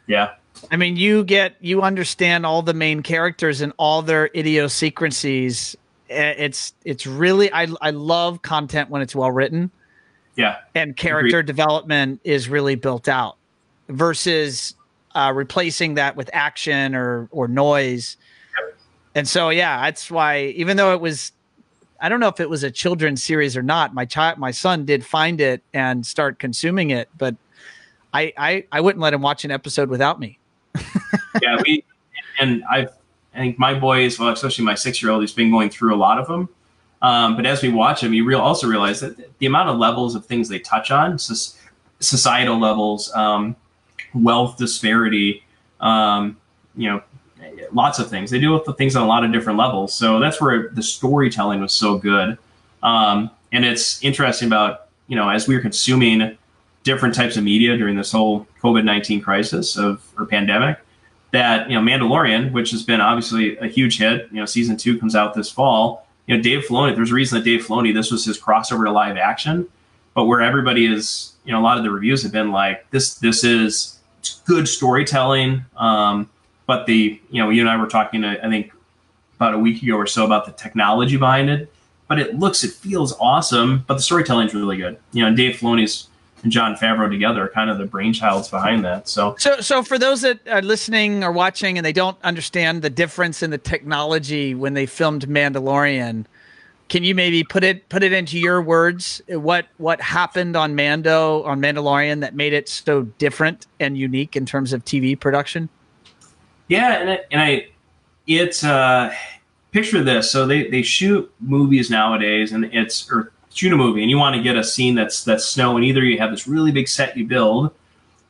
[0.07, 0.35] Yeah.
[0.71, 5.75] I mean, you get you understand all the main characters and all their idiosyncrasies
[6.13, 9.71] it's it's really I I love content when it's well written.
[10.35, 10.57] Yeah.
[10.73, 11.45] And character Agreed.
[11.45, 13.37] development is really built out
[13.89, 14.75] versus
[15.13, 18.17] uh, replacing that with action or or noise.
[18.59, 18.77] Yep.
[19.15, 21.31] And so yeah, that's why even though it was
[21.99, 24.85] I don't know if it was a children's series or not, my child my son
[24.85, 27.35] did find it and start consuming it, but
[28.13, 30.39] I I, I wouldn't let him watch an episode without me.
[31.41, 31.83] yeah, we
[32.39, 32.89] and I've
[33.33, 35.97] I think my boys, well, especially my six year old, he's been going through a
[35.97, 36.49] lot of them.
[37.01, 40.15] Um, but as we watch them, you real also realize that the amount of levels
[40.15, 41.17] of things they touch on,
[41.99, 43.55] societal levels, um,
[44.13, 45.43] wealth disparity,
[45.81, 46.37] um,
[46.75, 47.03] you know,
[47.73, 48.31] lots of things.
[48.31, 49.93] They deal with the things on a lot of different levels.
[49.93, 52.37] So that's where the storytelling was so good.
[52.81, 56.37] Um, and it's interesting about, you know, as we were consuming
[56.83, 60.79] different types of media during this whole COVID 19 crisis of or pandemic,
[61.33, 64.29] that you know Mandalorian, which has been obviously a huge hit.
[64.31, 66.07] You know, season two comes out this fall.
[66.27, 66.95] You know, Dave Filoni.
[66.95, 69.67] There's a reason that Dave Filoni this was his crossover to live action,
[70.13, 73.15] but where everybody is, you know, a lot of the reviews have been like this.
[73.15, 73.99] This is
[74.45, 76.29] good storytelling, um,
[76.67, 78.71] but the you know you and I were talking, I think,
[79.35, 81.73] about a week ago or so about the technology behind it.
[82.07, 84.99] But it looks, it feels awesome, but the storytelling is really good.
[85.13, 86.09] You know, Dave Filoni's
[86.43, 89.07] and Jon Favreau together kind of the brainchilds behind that.
[89.07, 92.89] So, so, so for those that are listening or watching and they don't understand the
[92.89, 96.25] difference in the technology when they filmed Mandalorian,
[96.89, 99.21] can you maybe put it put it into your words?
[99.29, 104.45] What what happened on Mando on Mandalorian that made it so different and unique in
[104.45, 105.69] terms of TV production?
[106.67, 107.67] Yeah, and I, and I
[108.27, 109.13] it's uh,
[109.71, 110.29] picture this.
[110.29, 114.35] So they they shoot movies nowadays, and it's or shoot a movie and you want
[114.35, 117.15] to get a scene that's that's snow and either you have this really big set
[117.15, 117.71] you build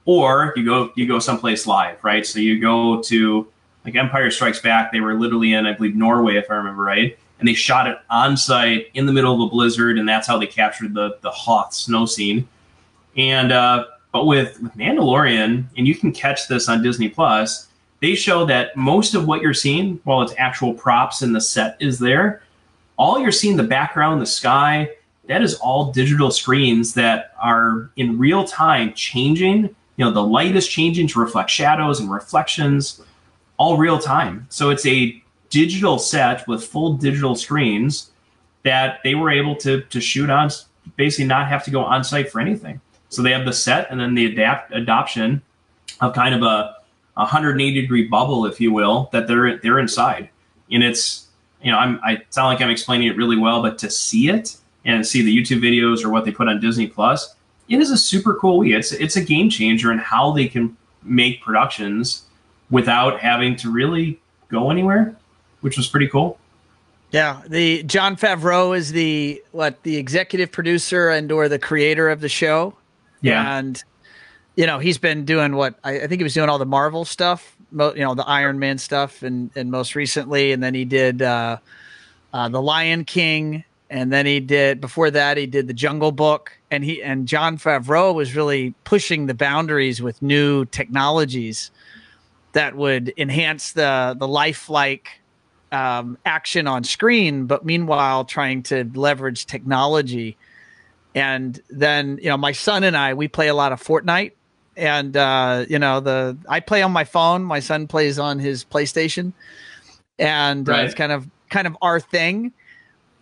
[0.06, 2.26] or you go you go someplace live right?
[2.26, 3.48] So you go to
[3.86, 7.18] like empire strikes back they were literally in i believe norway if i remember right
[7.40, 10.38] and they shot it on site in the middle of a blizzard and that's how
[10.38, 12.48] they captured the the hoth snow scene.
[13.18, 17.68] And uh but with, with mandalorian and you can catch this on disney plus
[18.00, 21.76] they show that most of what you're seeing while it's actual props and the set
[21.80, 22.44] is there
[22.96, 24.88] all you're seeing the background the sky
[25.28, 29.76] that is all digital screens that are in real time changing.
[29.96, 33.02] You know, the light is changing to reflect shadows and reflections,
[33.58, 34.48] all real time.
[34.50, 38.12] So it's a digital set with full digital screens
[38.64, 40.50] that they were able to to shoot on,
[40.96, 42.82] basically not have to go on site for anything.
[43.10, 45.42] So they have the set and then the adapt adoption
[46.02, 46.76] of kind of a
[47.14, 50.30] 180 degree bubble, if you will, that they're they're inside.
[50.72, 51.28] And it's
[51.62, 54.58] you know, I'm I sound like I'm explaining it really well, but to see it
[54.86, 57.36] and see the YouTube videos or what they put on Disney Plus,
[57.70, 58.74] it is a super cool week.
[58.74, 62.24] It's it's a game changer in how they can make productions
[62.70, 64.20] without having to really
[64.50, 65.16] go anywhere,
[65.62, 66.40] which was pretty cool.
[67.12, 72.22] Yeah, the Jon Favreau is the what the executive producer and or the creator of
[72.22, 72.76] the show.
[73.22, 73.82] Yeah, and
[74.56, 77.06] you know he's been doing what I, I think he was doing all the Marvel
[77.06, 81.22] stuff, you know the Iron Man stuff, and and most recently, and then he did
[81.22, 81.58] uh,
[82.34, 86.52] uh, the Lion King and then he did before that he did the Jungle Book,
[86.72, 91.70] and he and Jon Favreau was really pushing the boundaries with new technologies
[92.54, 95.22] that would enhance the the lifelike
[95.72, 100.38] um, action on screen, but meanwhile trying to leverage technology.
[101.14, 104.32] And then you know my son and I we play a lot of Fortnite,
[104.76, 108.66] and uh, you know the I play on my phone, my son plays on his
[108.66, 109.34] PlayStation,
[110.18, 110.80] and right.
[110.80, 112.54] uh, it's kind of kind of our thing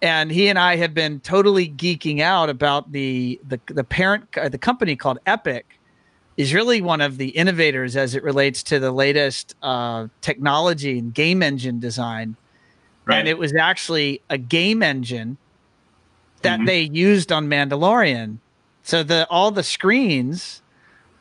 [0.02, 4.50] and he and I have been totally geeking out about the the the parent uh,
[4.50, 5.80] the company called Epic
[6.38, 11.14] is really one of the innovators as it relates to the latest uh, technology and
[11.14, 12.36] game engine design.
[13.06, 13.18] Right.
[13.18, 15.38] And it was actually a game engine
[16.42, 16.66] that mm-hmm.
[16.66, 18.38] they used on Mandalorian.
[18.84, 20.62] So the all the screens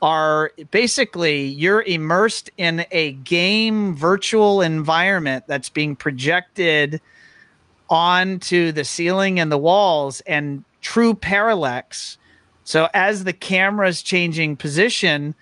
[0.02, 7.02] are basically you're immersed in a game virtual environment that's being projected
[7.90, 12.16] onto the ceiling and the walls and true parallax.
[12.64, 15.34] So as the camera's changing position,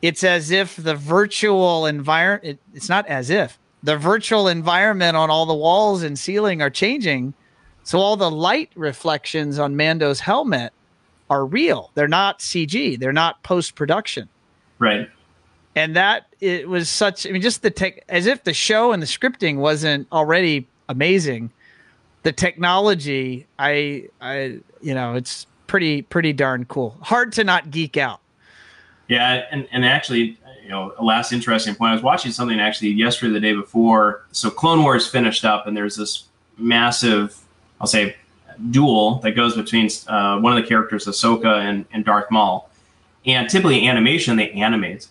[0.00, 5.30] it's as if the virtual environment it, it's not as if the virtual environment on
[5.30, 7.34] all the walls and ceiling are changing.
[7.84, 10.72] So all the light reflections on Mando's helmet
[11.30, 11.90] are real.
[11.94, 12.98] They're not CG.
[12.98, 14.28] They're not post production.
[14.78, 15.08] Right.
[15.74, 17.26] And that it was such.
[17.26, 21.50] I mean, just the tech, as if the show and the scripting wasn't already amazing.
[22.22, 26.96] The technology, I, I, you know, it's pretty, pretty darn cool.
[27.00, 28.20] Hard to not geek out.
[29.08, 31.90] Yeah, and and actually, you know, a last interesting point.
[31.90, 34.24] I was watching something actually yesterday, the day before.
[34.32, 36.24] So Clone Wars finished up, and there's this
[36.58, 37.38] massive,
[37.80, 38.16] I'll say,
[38.70, 42.68] duel that goes between uh, one of the characters, Ahsoka, and, and Darth Maul.
[43.24, 45.08] And typically, animation they animate,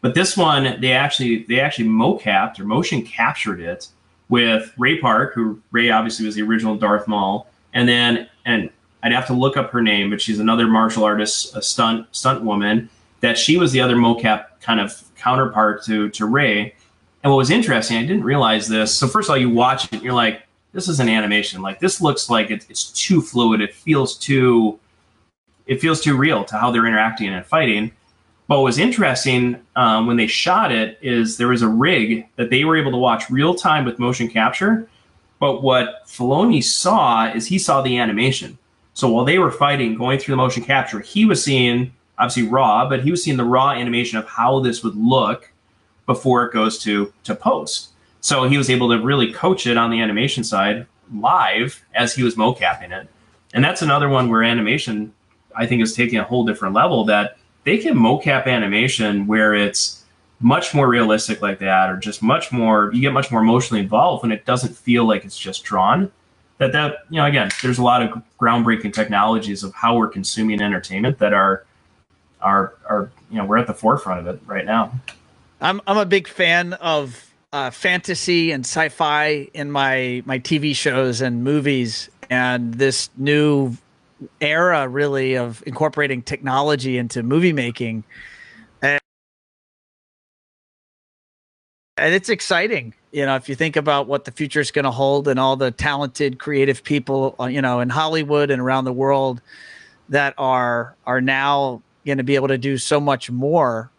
[0.00, 3.88] but this one they actually they actually mocapped or motion captured it
[4.28, 8.70] with Ray Park, who Ray obviously was the original Darth Maul, and then and
[9.02, 12.44] I'd have to look up her name, but she's another martial artist, a stunt stunt
[12.44, 12.90] woman.
[13.20, 16.74] That she was the other mocap kind of counterpart to to Ray.
[17.22, 18.94] And what was interesting, I didn't realize this.
[18.94, 21.62] So first of all, you watch it, and you're like, this is an animation.
[21.62, 23.60] Like this looks like it, it's too fluid.
[23.60, 24.78] It feels too,
[25.66, 27.90] it feels too real to how they're interacting and fighting.
[28.48, 32.48] But what was interesting um, when they shot it is there was a rig that
[32.48, 34.88] they were able to watch real time with motion capture.
[35.38, 38.58] But what Filoni saw is he saw the animation.
[38.94, 42.88] So while they were fighting, going through the motion capture, he was seeing obviously raw,
[42.88, 45.52] but he was seeing the raw animation of how this would look
[46.06, 47.90] before it goes to to post.
[48.20, 52.22] So he was able to really coach it on the animation side live as he
[52.22, 53.08] was mocapping it.
[53.54, 55.14] And that's another one where animation,
[55.54, 57.37] I think, is taking a whole different level that
[57.68, 60.02] they can mocap animation where it's
[60.40, 64.22] much more realistic like that, or just much more, you get much more emotionally involved
[64.22, 66.10] when it doesn't feel like it's just drawn.
[66.56, 70.62] That, that, you know, again, there's a lot of groundbreaking technologies of how we're consuming
[70.62, 71.66] entertainment that are,
[72.40, 74.98] are, are, you know, we're at the forefront of it right now.
[75.60, 81.20] I'm, I'm a big fan of uh, fantasy and sci-fi in my my TV shows
[81.20, 83.76] and movies, and this new
[84.40, 88.04] era really of incorporating technology into movie making.
[88.82, 89.00] And,
[92.14, 95.26] it's exciting, you know, if you think about what the future is going to hold
[95.26, 99.40] and all the talented, creative people, uh, you know, in Hollywood and around the world
[100.08, 103.90] that are are now going to be able to do so much more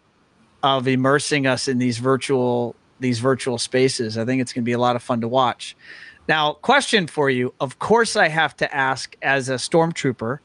[0.63, 4.17] of immersing us in these virtual these virtual spaces.
[4.17, 5.75] I think it's going to be a lot of fun to watch.
[6.29, 7.55] Now, question for you.
[7.59, 10.37] Of course, I have to ask as a stormtrooper.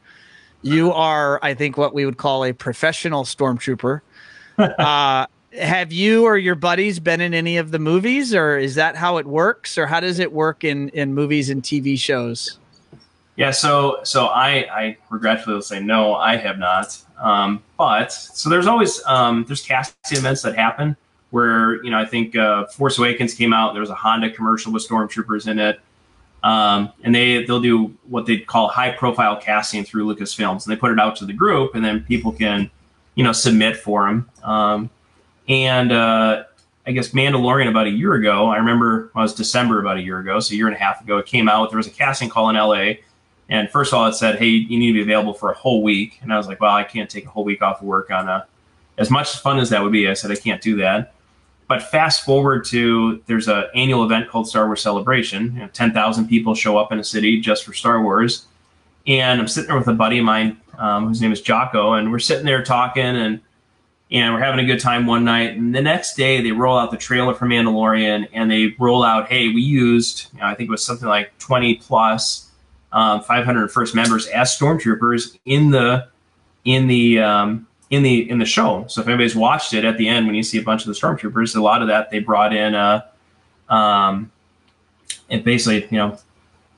[0.63, 4.01] You are, I think, what we would call a professional stormtrooper.
[4.59, 8.97] uh, have you or your buddies been in any of the movies, or is that
[8.97, 12.59] how it works, or how does it work in in movies and TV shows?
[13.37, 16.99] Yeah, so so I I regretfully will say no, I have not.
[17.19, 20.97] Um, but so there's always um, there's casting events that happen
[21.35, 23.73] where you know I think uh, Force Awakens came out.
[23.73, 25.81] There was a Honda commercial with stormtroopers in it,
[26.45, 30.77] um, and they they'll do what they call high profile casting through Lucasfilms, and they
[30.77, 32.71] put it out to the group, and then people can
[33.17, 34.31] you know submit for them.
[34.45, 34.91] Um,
[35.49, 36.45] and uh,
[36.87, 38.47] I guess Mandalorian about a year ago.
[38.47, 40.79] I remember well, it was December about a year ago, so a year and a
[40.79, 41.19] half ago.
[41.19, 41.71] It came out.
[41.71, 43.01] There was a casting call in LA.
[43.49, 45.83] And first of all, it said, "Hey, you need to be available for a whole
[45.83, 48.13] week." And I was like, "Well, I can't take a whole week off of work
[48.13, 48.47] on a."
[48.97, 51.15] As much fun as that would be, I said I can't do that.
[51.75, 55.55] But fast forward to there's an annual event called Star Wars Celebration.
[55.55, 58.47] You know, Ten thousand people show up in a city just for Star Wars,
[59.09, 62.13] and I'm sitting there with a buddy of mine um, whose name is Jocko, and
[62.13, 63.41] we're sitting there talking and
[64.13, 65.57] and we're having a good time one night.
[65.57, 69.27] And the next day, they roll out the trailer for Mandalorian, and they roll out,
[69.27, 72.53] hey, we used, you know, I think it was something like 20 plus
[72.93, 76.07] um, 501st members as stormtroopers in the
[76.65, 78.85] in the um, in the in the show.
[78.89, 80.95] So if anybody's watched it, at the end when you see a bunch of the
[80.95, 83.03] stormtroopers, a lot of that they brought in, uh,
[83.69, 84.31] um,
[85.31, 86.19] and basically you know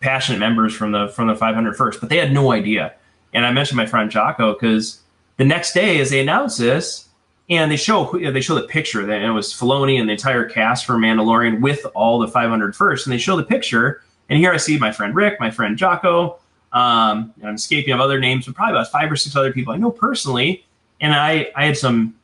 [0.01, 2.95] passionate members from the from the 501st, but they had no idea.
[3.33, 5.01] And I mentioned my friend Jocko because
[5.37, 7.09] the next day, as they announce this,
[7.49, 10.85] and they show they show the picture that it was Filoni and the entire cast
[10.85, 14.03] for Mandalorian with all the 501st, and they show the picture.
[14.29, 16.39] And here I see my friend Rick, my friend Jocko.
[16.73, 19.77] Um, I'm escaping of other names, but probably about five or six other people I
[19.77, 20.66] know personally
[21.01, 22.14] and I I had some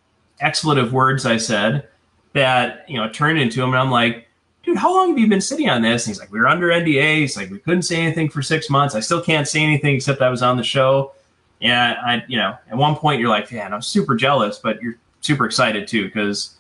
[0.41, 1.89] expletive words I said
[2.33, 4.29] that you know turned into him, and I'm like,
[4.63, 6.07] dude, how long have you been sitting on this?
[6.07, 7.19] And he's like, we were under NDA.
[7.19, 8.95] He's like, we couldn't say anything for six months.
[8.95, 11.13] I still can't say anything except I was on the show.
[11.61, 14.97] And I, you know, at one point you're like, man, I'm super jealous, but you're
[15.21, 16.57] super excited too because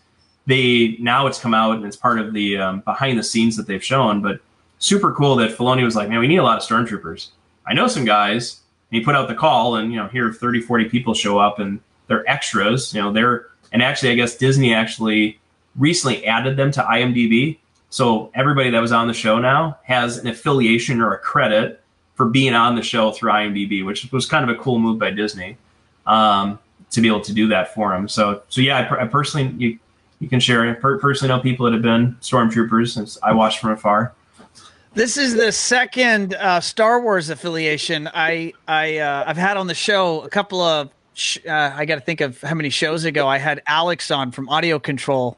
[0.46, 3.66] they now it's come out and it's part of the um, behind the scenes that
[3.66, 4.22] they've shown.
[4.22, 4.40] But
[4.78, 7.28] super cool that Filoni was like, man, we need a lot of stormtroopers.
[7.66, 8.60] I know some guys.
[8.90, 11.58] And he put out the call, and you know, here 30, 40 people show up,
[11.58, 11.80] and
[12.12, 12.92] they're extras.
[12.94, 15.38] You know, they're and actually, I guess Disney actually
[15.76, 17.58] recently added them to IMDb.
[17.88, 21.82] So everybody that was on the show now has an affiliation or a credit
[22.14, 25.10] for being on the show through IMDb, which was kind of a cool move by
[25.10, 25.56] Disney
[26.06, 26.58] um,
[26.90, 28.08] to be able to do that for them.
[28.08, 29.78] So, so yeah, I, I personally you
[30.20, 30.68] you can share.
[30.68, 34.12] I per- personally know people that have been stormtroopers since I watched from afar.
[34.94, 39.74] This is the second uh, Star Wars affiliation I I uh, I've had on the
[39.74, 40.20] show.
[40.20, 43.38] A couple of sh- uh, I got to think of how many shows ago I
[43.38, 45.36] had Alex on from Audio Control,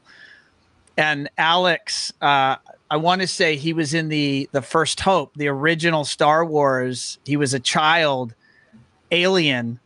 [0.97, 2.55] and Alex, uh,
[2.89, 7.19] I want to say he was in the the First Hope, the original Star Wars.
[7.25, 8.33] He was a child
[9.11, 9.79] alien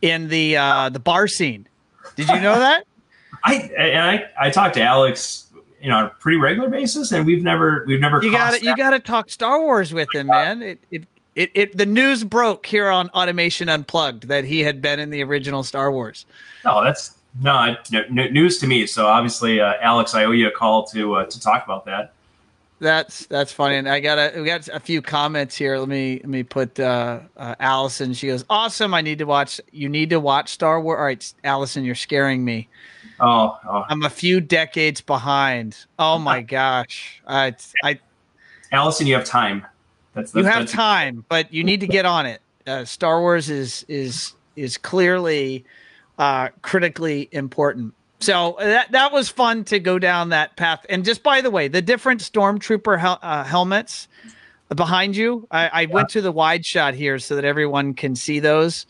[0.00, 1.68] in the uh, the bar scene.
[2.16, 2.84] Did you know that?
[3.44, 7.26] I and I I talked to Alex, you know, on a pretty regular basis, and
[7.26, 8.22] we've never we've never.
[8.22, 10.62] You got to you got to talk Star Wars with him, man.
[10.62, 11.04] It, it
[11.34, 15.22] it it the news broke here on Automation Unplugged that he had been in the
[15.22, 16.26] original Star Wars.
[16.64, 18.86] Oh, that's no, no news to me.
[18.86, 22.12] So obviously, uh, Alex, I owe you a call to uh, to talk about that.
[22.80, 25.78] That's that's funny, and I got a we got a few comments here.
[25.78, 28.12] Let me let me put uh, uh, Allison.
[28.12, 28.92] She goes, "Awesome!
[28.92, 29.60] I need to watch.
[29.70, 32.68] You need to watch Star Wars." All right, Allison, you're scaring me.
[33.20, 33.84] Oh, oh.
[33.88, 35.76] I'm a few decades behind.
[35.98, 37.54] Oh my gosh, I,
[37.84, 38.00] I
[38.72, 39.64] Allison, you have time.
[40.14, 42.40] That's, that's you have that's, time, but you need to get on it.
[42.66, 45.64] Uh, Star Wars is is is clearly
[46.18, 47.94] uh, critically important.
[48.20, 50.86] So that that was fun to go down that path.
[50.88, 54.06] And just by the way, the different stormtrooper hel- uh, helmets
[54.74, 55.88] behind you, I, I yeah.
[55.88, 58.86] went to the wide shot here so that everyone can see those.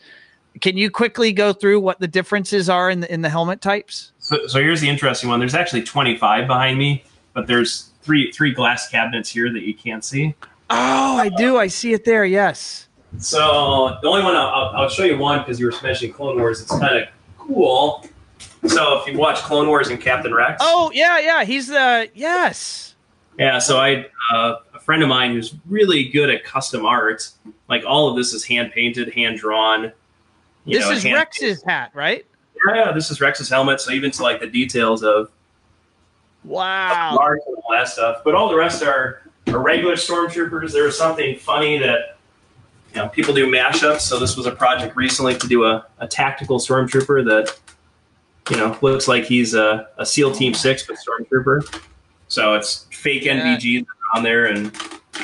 [0.61, 4.11] Can you quickly go through what the differences are in the in the helmet types?
[4.19, 5.39] So, so here's the interesting one.
[5.39, 7.03] There's actually 25 behind me,
[7.33, 10.35] but there's three three glass cabinets here that you can't see.
[10.69, 11.57] Oh, I do.
[11.57, 12.25] I see it there.
[12.25, 12.87] Yes.
[13.19, 16.61] So the only one I'll, I'll show you one because you were mentioning Clone Wars.
[16.61, 17.07] It's kind of
[17.37, 18.05] cool.
[18.67, 20.57] So if you watch Clone Wars and Captain Rex.
[20.61, 22.95] Oh yeah, yeah, he's the yes.
[23.37, 27.29] Yeah, so I uh, a friend of mine who's really good at custom art.
[27.67, 29.91] Like all of this is hand painted, hand drawn.
[30.65, 32.25] This know, is Rex's hat, right?
[32.73, 33.81] Yeah, this is Rex's helmet.
[33.81, 35.29] So even to like the details of
[36.43, 38.21] wow, art and all that stuff.
[38.23, 40.71] But all the rest are, regular stormtroopers.
[40.71, 42.17] There was something funny that
[42.93, 44.01] you know, people do mashups.
[44.01, 47.57] So this was a project recently to do a, a tactical stormtrooper that,
[48.51, 51.81] you know, looks like he's a, a SEAL Team Six but stormtrooper.
[52.27, 53.57] So it's fake yeah.
[53.57, 53.85] NVG
[54.15, 54.71] on there, and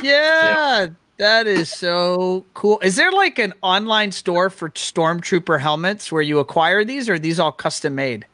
[0.02, 2.80] yeah, yeah, that is so cool.
[2.84, 7.20] Is there like an online store for stormtrooper helmets where you acquire these, or are
[7.20, 8.28] these all custom made?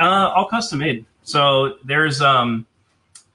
[0.00, 1.04] Uh, all custom made.
[1.22, 2.66] So there's um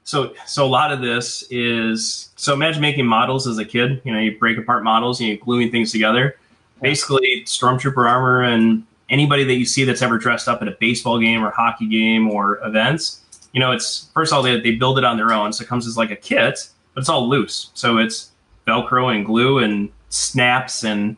[0.04, 4.00] so so a lot of this is so imagine making models as a kid.
[4.04, 6.36] You know, you break apart models and you're gluing things together.
[6.80, 11.18] Basically, stormtrooper armor and anybody that you see that's ever dressed up at a baseball
[11.18, 13.22] game or hockey game or events.
[13.52, 15.68] You know, it's first of all they, they build it on their own, so it
[15.68, 17.70] comes as like a kit, but it's all loose.
[17.74, 18.30] So it's
[18.66, 21.16] Velcro and glue and snaps and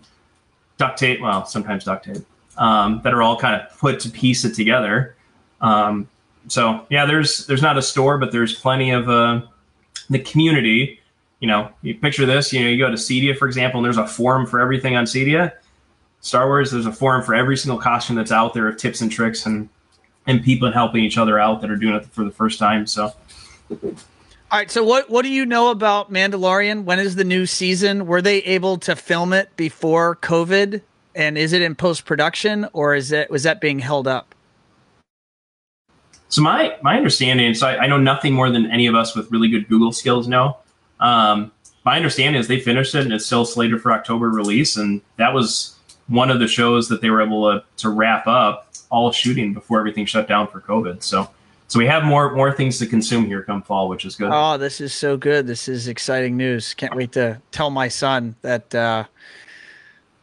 [0.78, 1.20] duct tape.
[1.20, 2.24] Well, sometimes duct tape
[2.56, 5.16] um, that are all kind of put to piece it together.
[5.60, 6.08] Um,
[6.48, 9.42] so yeah, there's there's not a store, but there's plenty of uh,
[10.10, 11.00] the community.
[11.40, 12.52] You know, you picture this.
[12.52, 15.04] You know, you go to Cedia, for example, and there's a forum for everything on
[15.04, 15.52] Cedia.
[16.20, 19.10] Star Wars, there's a forum for every single costume that's out there of tips and
[19.10, 19.68] tricks and
[20.26, 22.86] and people helping each other out that are doing it for the first time.
[22.86, 23.12] So.
[23.70, 24.70] All right.
[24.70, 26.84] So what what do you know about Mandalorian?
[26.84, 28.06] When is the new season?
[28.06, 30.82] Were they able to film it before COVID?
[31.14, 34.34] And is it in post production or is it was that being held up?
[36.32, 39.30] So my my understanding, so I, I, know nothing more than any of us with
[39.30, 40.56] really good Google skills know.
[40.98, 41.52] Um,
[41.84, 45.34] my understanding is they finished it and it's still slated for October release, and that
[45.34, 45.76] was
[46.06, 49.78] one of the shows that they were able to, to wrap up all shooting before
[49.78, 51.02] everything shut down for COVID.
[51.02, 51.28] So
[51.68, 54.30] so we have more more things to consume here come fall, which is good.
[54.32, 55.46] Oh, this is so good!
[55.46, 56.72] This is exciting news.
[56.72, 59.04] Can't wait to tell my son that uh,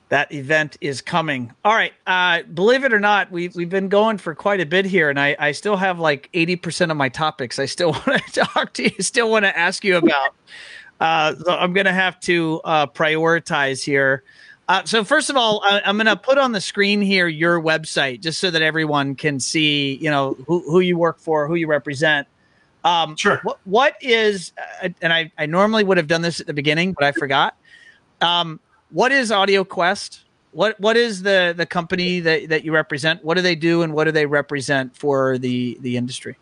[0.09, 1.53] that event is coming.
[1.63, 1.93] All right.
[2.05, 5.19] Uh, believe it or not, we've, we've been going for quite a bit here, and
[5.19, 8.83] I, I still have like 80% of my topics I still want to talk to
[8.83, 10.35] you, still want to ask you about.
[10.99, 14.23] Uh, so I'm going to have to uh, prioritize here.
[14.67, 17.61] Uh, so first of all, I, am going to put on the screen here your
[17.61, 21.55] website just so that everyone can see, you know, who, who you work for, who
[21.55, 22.27] you represent.
[22.83, 23.39] Um, sure.
[23.43, 24.53] What, what is,
[24.83, 27.55] uh, and I, I normally would have done this at the beginning, but I forgot.
[28.21, 28.59] Um,
[28.89, 30.21] what is Audio Quest?
[30.51, 33.23] What what is the the company that, that you represent?
[33.23, 36.37] What do they do, and what do they represent for the the industry?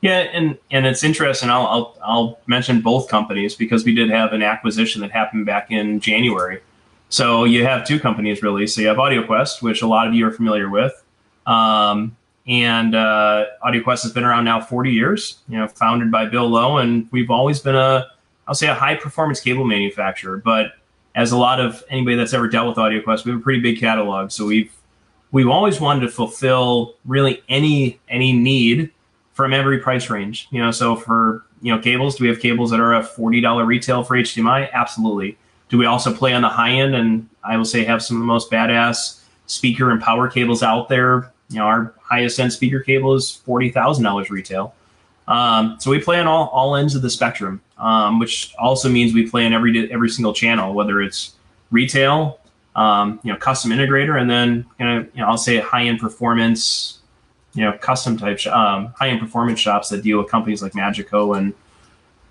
[0.00, 1.48] Yeah, and and it's interesting.
[1.48, 5.70] I'll I'll, I'll mention both companies because we did have an acquisition that happened back
[5.70, 6.60] in January.
[7.08, 8.66] So you have two companies really.
[8.66, 10.92] So you have AudioQuest, which a lot of you are familiar with,
[11.46, 12.16] um,
[12.48, 15.38] and uh, AudioQuest has been around now 40 years.
[15.48, 18.08] You know, founded by Bill Low, and we've always been a
[18.48, 20.72] I'll say a high performance cable manufacturer, but
[21.16, 23.80] as a lot of anybody that's ever dealt with AudioQuest, we have a pretty big
[23.80, 24.30] catalog.
[24.30, 24.72] So we've
[25.32, 28.92] we've always wanted to fulfill really any any need
[29.32, 30.46] from every price range.
[30.50, 33.40] You know, so for you know cables, do we have cables that are a forty
[33.40, 34.70] dollar retail for HDMI?
[34.72, 35.36] Absolutely.
[35.68, 36.94] Do we also play on the high end?
[36.94, 40.88] And I will say have some of the most badass speaker and power cables out
[40.88, 41.32] there.
[41.48, 44.74] You know, our highest end speaker cable is forty thousand dollars retail.
[45.28, 49.14] Um, so we play on all, all ends of the spectrum, um, which also means
[49.14, 51.34] we play in every every single channel, whether it's
[51.70, 52.38] retail,
[52.74, 56.00] um, you know, custom integrator, and then you know, you know I'll say high end
[56.00, 56.98] performance,
[57.54, 60.74] you know, custom type sh- um, high end performance shops that deal with companies like
[60.74, 61.54] Magico and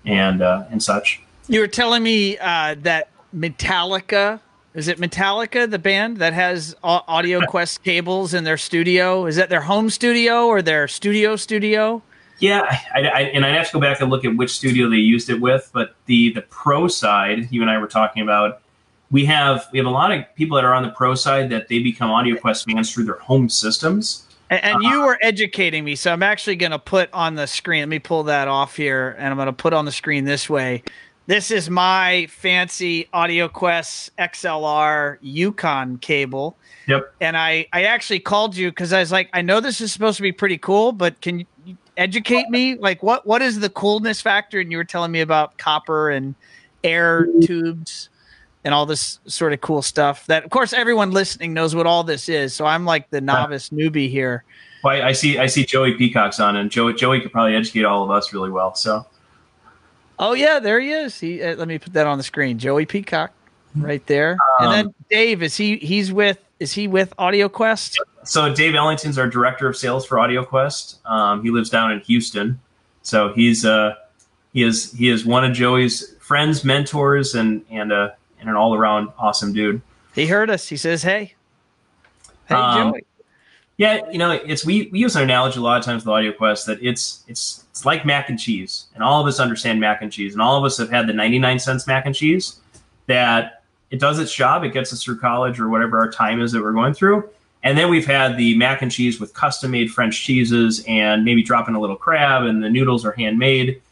[0.04, 1.22] and uh, and such.
[1.48, 4.40] You were telling me uh, that Metallica
[4.76, 9.24] is it Metallica, the band that has Audio Quest cables in their studio?
[9.24, 12.02] Is that their home studio or their studio studio?
[12.38, 14.96] Yeah, I, I, and I'd have to go back and look at which studio they
[14.96, 15.70] used it with.
[15.72, 18.60] But the the pro side, you and I were talking about,
[19.10, 21.68] we have we have a lot of people that are on the pro side that
[21.68, 24.24] they become AudioQuest fans through their home systems.
[24.50, 27.46] And, and you uh, were educating me, so I'm actually going to put on the
[27.46, 27.80] screen.
[27.80, 30.48] Let me pull that off here, and I'm going to put on the screen this
[30.48, 30.82] way.
[31.26, 36.56] This is my fancy AudioQuest XLR Yukon cable.
[36.86, 37.12] Yep.
[37.20, 40.18] And I, I actually called you because I was like, I know this is supposed
[40.18, 41.46] to be pretty cool, but can you
[41.96, 42.76] educate me?
[42.76, 44.60] Like, what what is the coolness factor?
[44.60, 46.34] And you were telling me about copper and
[46.84, 48.08] air tubes
[48.64, 50.26] and all this sort of cool stuff.
[50.26, 52.52] That, of course, everyone listening knows what all this is.
[52.52, 54.44] So I'm like the novice newbie here.
[54.82, 58.04] Well, I see I see Joey Peacock's on, and Joey Joey could probably educate all
[58.04, 58.74] of us really well.
[58.74, 59.06] So.
[60.18, 61.20] Oh yeah, there he is.
[61.20, 62.58] He uh, let me put that on the screen.
[62.58, 63.32] Joey Peacock,
[63.76, 64.36] right there.
[64.60, 65.76] Um, and then Dave is he?
[65.76, 67.98] He's with is he with AudioQuest?
[68.24, 71.06] So Dave Ellington's our director of sales for AudioQuest.
[71.06, 72.60] Um, he lives down in Houston,
[73.02, 73.94] so he's uh,
[74.52, 78.10] he is he is one of Joey's friends, mentors, and and uh,
[78.40, 79.80] and an all around awesome dude.
[80.14, 80.66] He heard us.
[80.68, 81.34] He says, "Hey,
[82.46, 83.04] hey, um, Joey."
[83.78, 86.64] Yeah, you know, it's we, we use an analogy a lot of times with AudioQuest
[86.64, 90.10] that it's it's it's like mac and cheese, and all of us understand mac and
[90.10, 92.58] cheese, and all of us have had the ninety nine cents mac and cheese
[93.06, 93.55] that
[93.90, 94.64] it does its job.
[94.64, 97.28] It gets us through college or whatever our time is that we're going through.
[97.62, 101.42] And then we've had the mac and cheese with custom made French cheeses and maybe
[101.42, 103.82] dropping a little crab, and the noodles are handmade.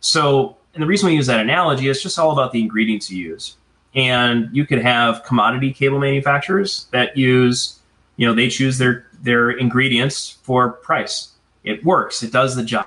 [0.00, 3.18] So, and the reason we use that analogy is just all about the ingredients you
[3.18, 3.56] use.
[3.94, 7.80] And you could have commodity cable manufacturers that use,
[8.16, 11.32] you know, they choose their their ingredients for price.
[11.64, 12.22] It works.
[12.22, 12.86] It does the job.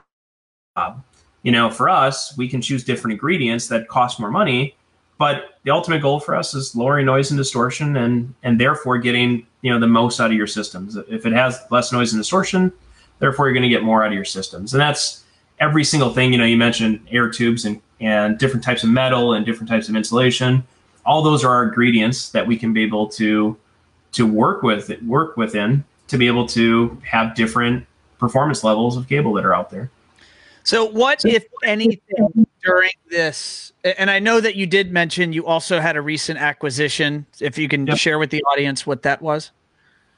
[1.44, 4.78] You know, for us, we can choose different ingredients that cost more money
[5.20, 9.46] but the ultimate goal for us is lowering noise and distortion, and and therefore getting
[9.62, 10.96] you know the most out of your systems.
[10.96, 12.72] If it has less noise and distortion,
[13.20, 15.24] therefore you're going to get more out of your systems, and that's
[15.60, 16.32] every single thing.
[16.32, 19.90] You know, you mentioned air tubes and and different types of metal and different types
[19.90, 20.64] of insulation.
[21.06, 23.58] All those are our ingredients that we can be able to
[24.14, 27.86] to work with work within to be able to have different
[28.20, 29.92] performance levels of cable that are out there.
[30.64, 33.72] So, what, if anything, during this?
[33.84, 37.26] And I know that you did mention you also had a recent acquisition.
[37.40, 37.98] If you can yep.
[37.98, 39.52] share with the audience what that was.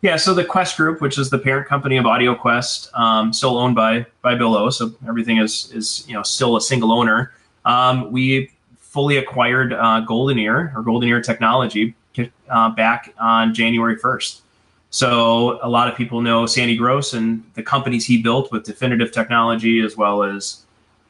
[0.01, 3.75] Yeah, so the Quest Group, which is the parent company of AudioQuest, um, still owned
[3.75, 7.33] by by Bill Low, so everything is is you know still a single owner.
[7.65, 11.93] Um, we fully acquired uh, Golden Ear or Golden Ear Technology
[12.49, 14.41] uh, back on January first.
[14.89, 19.11] So a lot of people know Sandy Gross and the companies he built with Definitive
[19.11, 20.65] Technology as well as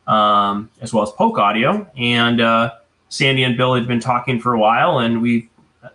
[0.07, 1.89] um, as well as Polk Audio.
[1.97, 2.73] And uh,
[3.09, 5.49] Sandy and Bill had been talking for a while, and we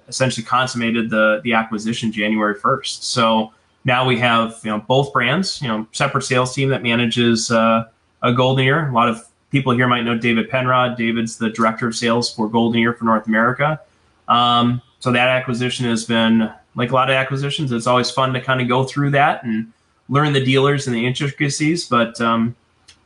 [0.08, 3.04] essentially consummated the the acquisition January first.
[3.04, 3.52] So
[3.84, 7.84] now we have you know both brands, you know, separate sales team that manages uh,
[8.22, 8.88] a Golden Ear.
[8.88, 10.96] A lot of people here might know David Penrod.
[10.96, 13.80] David's the director of sales for Golden Ear for North America.
[14.28, 18.40] Um, so that acquisition has been like a lot of acquisitions, it's always fun to
[18.40, 19.72] kind of go through that and
[20.08, 21.88] learn the dealers and the intricacies.
[21.88, 22.54] But um,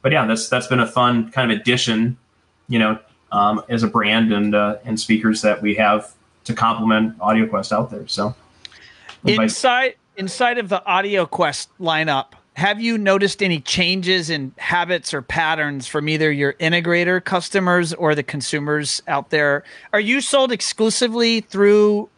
[0.03, 2.16] but yeah, that's that's been a fun kind of addition,
[2.68, 2.98] you know,
[3.32, 7.90] um, as a brand and uh, and speakers that we have to complement AudioQuest out
[7.90, 8.07] there.
[8.09, 8.34] So
[9.24, 15.86] inside inside of the AudioQuest lineup, have you noticed any changes in habits or patterns
[15.86, 19.64] from either your integrator customers or the consumers out there?
[19.92, 22.09] Are you sold exclusively through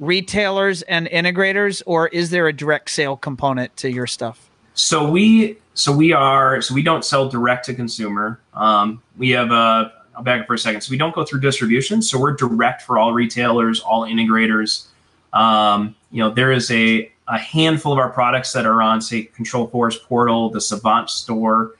[0.00, 4.47] retailers and integrators, or is there a direct sale component to your stuff?
[4.78, 8.40] So we so we are so we don't sell direct to consumer.
[8.54, 10.82] Um, we have a I'll back up for a second.
[10.82, 12.00] So we don't go through distribution.
[12.00, 14.86] So we're direct for all retailers, all integrators.
[15.32, 19.28] Um, you know, there is a a handful of our products that are on, say,
[19.36, 21.74] Control4 Portal, the Savant Store.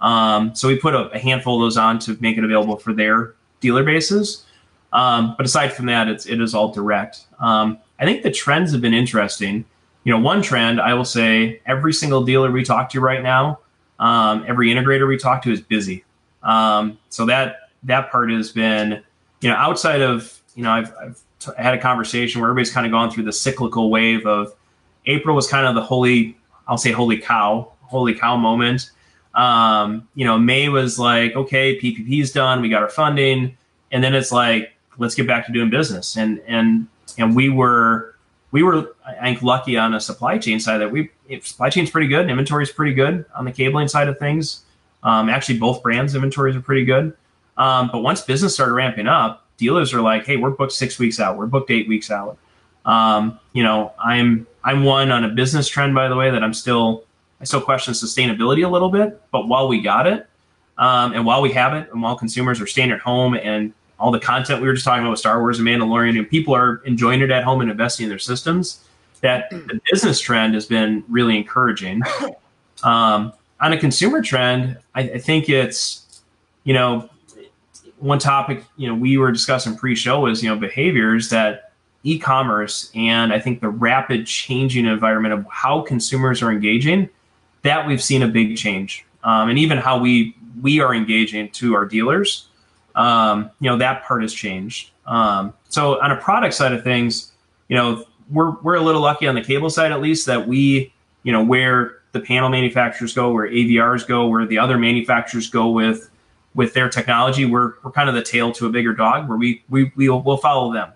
[0.00, 2.94] Um, so we put a, a, handful of those on to make it available for
[2.94, 4.44] their dealer bases.
[4.92, 7.26] Um, but aside from that, it's it is all direct.
[7.40, 9.64] Um, I think the trends have been interesting.
[10.04, 13.60] You know, one trend I will say every single dealer we talk to right now,
[13.98, 16.04] um, every integrator we talk to is busy.
[16.42, 19.02] Um, so that that part has been,
[19.40, 22.86] you know, outside of you know, I've, I've t- had a conversation where everybody's kind
[22.86, 24.54] of gone through the cyclical wave of
[25.06, 26.36] April was kind of the holy,
[26.66, 28.90] I'll say holy cow, holy cow moment.
[29.34, 33.56] Um, you know, May was like, okay, PPP's done, we got our funding,
[33.90, 36.16] and then it's like, let's get back to doing business.
[36.16, 36.86] And and
[37.18, 38.13] and we were
[38.54, 41.10] we were I think lucky on a supply chain side that we
[41.42, 44.62] supply chain's pretty good, inventory is pretty good on the cabling side of things.
[45.02, 47.16] Um, actually, both brands' inventories are pretty good.
[47.56, 51.18] Um, but once business started ramping up, dealers are like, hey, we're booked six weeks
[51.18, 52.38] out, we're booked eight weeks out.
[52.84, 56.54] Um, you know, I'm I'm one on a business trend, by the way, that I'm
[56.54, 57.02] still
[57.40, 59.20] I still question sustainability a little bit.
[59.32, 60.28] But while we got it,
[60.78, 64.10] um, and while we have it, and while consumers are staying at home, and all
[64.10, 66.82] the content we were just talking about with Star Wars and Mandalorian, and people are
[66.84, 68.84] enjoying it at home and investing in their systems,
[69.20, 72.02] that the business trend has been really encouraging.
[72.82, 76.22] Um, on a consumer trend, I, I think it's
[76.64, 77.08] you know
[77.98, 81.72] one topic you know we were discussing pre-show was you know behaviors that
[82.02, 87.08] e-commerce and I think the rapid changing environment of how consumers are engaging,
[87.62, 89.06] that we've seen a big change.
[89.24, 92.48] Um, and even how we we are engaging to our dealers,
[92.94, 94.90] um, you know, that part has changed.
[95.06, 97.32] Um, so on a product side of things,
[97.68, 100.92] you know, we're we're a little lucky on the cable side at least that we,
[101.22, 105.68] you know, where the panel manufacturers go, where AVRs go, where the other manufacturers go
[105.68, 106.10] with
[106.54, 109.62] with their technology, we're we're kind of the tail to a bigger dog where we
[109.68, 110.92] we we'll, we'll follow them.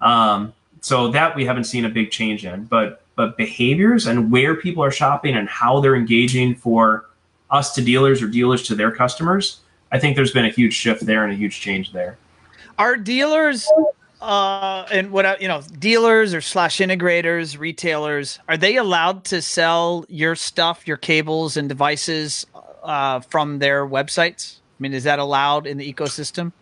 [0.00, 4.54] Um, so that we haven't seen a big change in, but but behaviors and where
[4.54, 7.08] people are shopping and how they're engaging for
[7.50, 9.60] us to dealers or dealers to their customers,
[9.92, 12.18] I think there's been a huge shift there and a huge change there.
[12.78, 13.70] Are dealers
[14.20, 20.04] uh, and what you know, dealers or slash integrators, retailers, are they allowed to sell
[20.08, 22.46] your stuff, your cables and devices
[22.82, 24.56] uh, from their websites?
[24.56, 26.52] I mean, is that allowed in the ecosystem?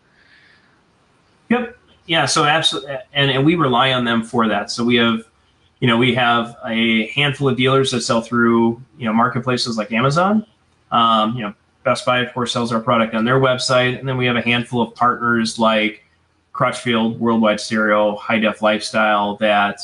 [1.49, 1.77] Yep
[2.11, 4.73] yeah, so absolutely, and, and we rely on them for that.
[4.73, 5.21] So we have,
[5.79, 9.93] you know, we have a handful of dealers that sell through, you know, marketplaces like
[9.93, 10.45] Amazon.
[10.91, 14.17] Um, you know, Best Buy, of course, sells our product on their website, and then
[14.17, 16.05] we have a handful of partners like
[16.53, 19.81] Crutchfield, Worldwide Stereo, High Def Lifestyle that,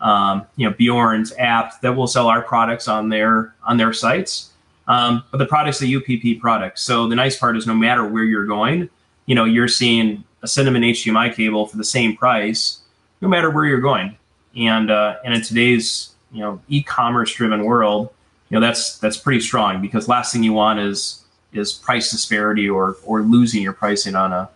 [0.00, 4.50] um, you know, Bjorn's app that will sell our products on their on their sites.
[4.86, 8.24] Um, but the product's a UPP product, so the nice part is no matter where
[8.24, 8.88] you're going,
[9.26, 12.80] you know, you're seeing a Cinnamon HDMI cable for the same price,
[13.20, 14.16] no matter where you're going.
[14.56, 18.12] And uh, and in today's you know e-commerce driven world,
[18.48, 21.21] you know that's that's pretty strong because last thing you want is
[21.52, 24.48] is price disparity or or losing your pricing on a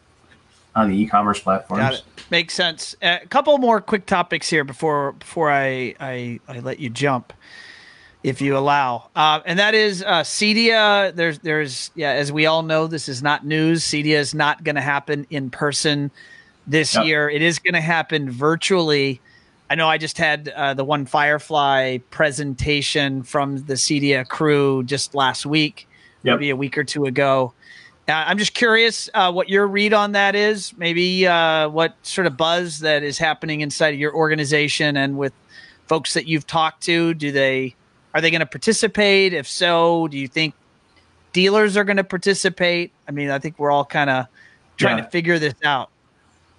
[0.75, 1.83] on the e-commerce platforms.
[1.83, 2.03] Got it.
[2.31, 2.97] Makes sense.
[3.03, 7.33] Uh, a couple more quick topics here before before I I, I let you jump
[8.27, 9.09] if you allow.
[9.15, 11.15] Uh, and that is uh, Cedia.
[11.15, 13.85] There's, there's, yeah, as we all know, this is not news.
[13.85, 16.11] Cedia is not going to happen in person
[16.67, 17.05] this yep.
[17.05, 17.31] year.
[17.31, 19.21] It is going to happen virtually.
[19.71, 25.15] I know I just had uh, the one Firefly presentation from the Cedia crew just
[25.15, 25.86] last week,
[26.27, 26.39] yep.
[26.39, 27.53] maybe a week or two ago.
[28.09, 30.77] Uh, I'm just curious uh, what your read on that is.
[30.77, 35.33] Maybe uh, what sort of buzz that is happening inside of your organization and with
[35.87, 37.15] folks that you've talked to.
[37.15, 37.75] Do they
[38.15, 39.33] are they going to participate?
[39.33, 40.55] If so, do you think
[41.33, 42.93] dealers are going to participate?
[43.09, 44.27] I mean, I think we're all kind of
[44.77, 45.05] trying yeah.
[45.05, 45.91] to figure this out.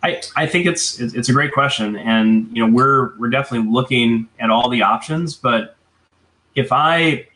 [0.04, 4.28] I, I think it's it's a great question, and you know we're we're definitely looking
[4.40, 5.36] at all the options.
[5.36, 5.76] But
[6.56, 7.27] if I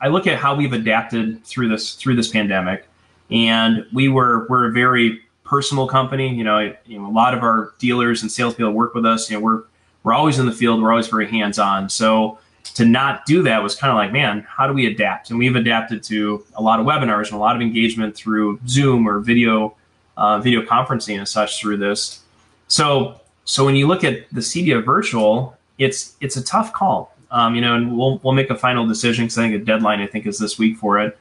[0.00, 2.88] I look at how we've adapted through this through this pandemic,
[3.30, 6.34] and we were we're a very personal company.
[6.34, 9.30] You know, you know a lot of our dealers and salespeople work with us.
[9.30, 9.62] You know, we're
[10.02, 10.82] we're always in the field.
[10.82, 11.88] We're always very hands on.
[11.88, 12.38] So
[12.74, 15.30] to not do that was kind of like, man, how do we adapt?
[15.30, 19.08] And we've adapted to a lot of webinars and a lot of engagement through Zoom
[19.08, 19.74] or video,
[20.16, 22.20] uh, video conferencing and such through this.
[22.68, 27.14] So, so when you look at the CEDIA virtual, it's it's a tough call.
[27.30, 30.00] Um, you know, and we'll we'll make a final decision because I think a deadline
[30.00, 31.18] I think is this week for it.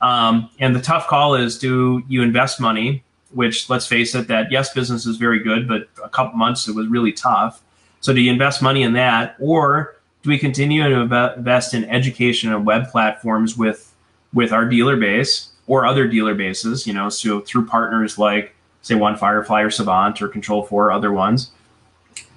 [0.00, 3.02] Um, and the tough call is: do you invest money?
[3.32, 6.74] Which, let's face it, that yes, business is very good, but a couple months it
[6.74, 7.62] was really tough.
[8.00, 11.00] So, do you invest money in that, or do we continue to
[11.36, 13.94] invest in education and web platforms with
[14.32, 16.86] with our dealer base or other dealer bases?
[16.86, 20.92] You know, so through partners like say One Firefly or Savant or Control Four, or
[20.92, 21.50] other ones.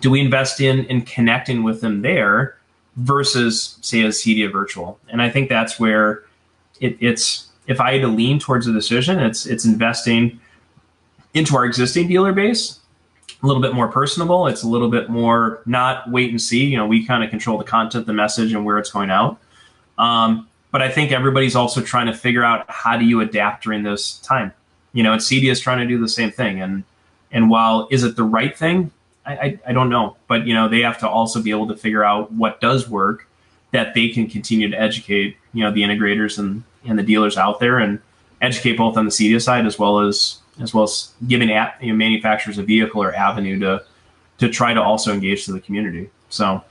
[0.01, 2.57] Do we invest in in connecting with them there
[2.97, 4.99] versus say a CEDIA virtual?
[5.09, 6.23] And I think that's where
[6.79, 10.39] it, it's if I had to lean towards a decision, it's it's investing
[11.33, 12.79] into our existing dealer base
[13.43, 14.47] a little bit more personable.
[14.47, 16.65] It's a little bit more not wait and see.
[16.65, 19.37] You know, we kind of control the content, the message, and where it's going out.
[19.97, 23.83] Um, but I think everybody's also trying to figure out how do you adapt during
[23.83, 24.53] this time.
[24.93, 26.61] You know, and CEDIA is trying to do the same thing.
[26.61, 26.83] And
[27.31, 28.91] and while is it the right thing,
[29.25, 30.17] I, I, I don't know.
[30.27, 33.27] But you know, they have to also be able to figure out what does work
[33.71, 37.59] that they can continue to educate, you know, the integrators and, and the dealers out
[37.59, 37.99] there and
[38.41, 41.93] educate both on the CEDIA side as well as as well as giving you know,
[41.95, 43.83] manufacturers a vehicle or avenue to
[44.37, 46.09] to try to also engage to the community.
[46.29, 46.63] So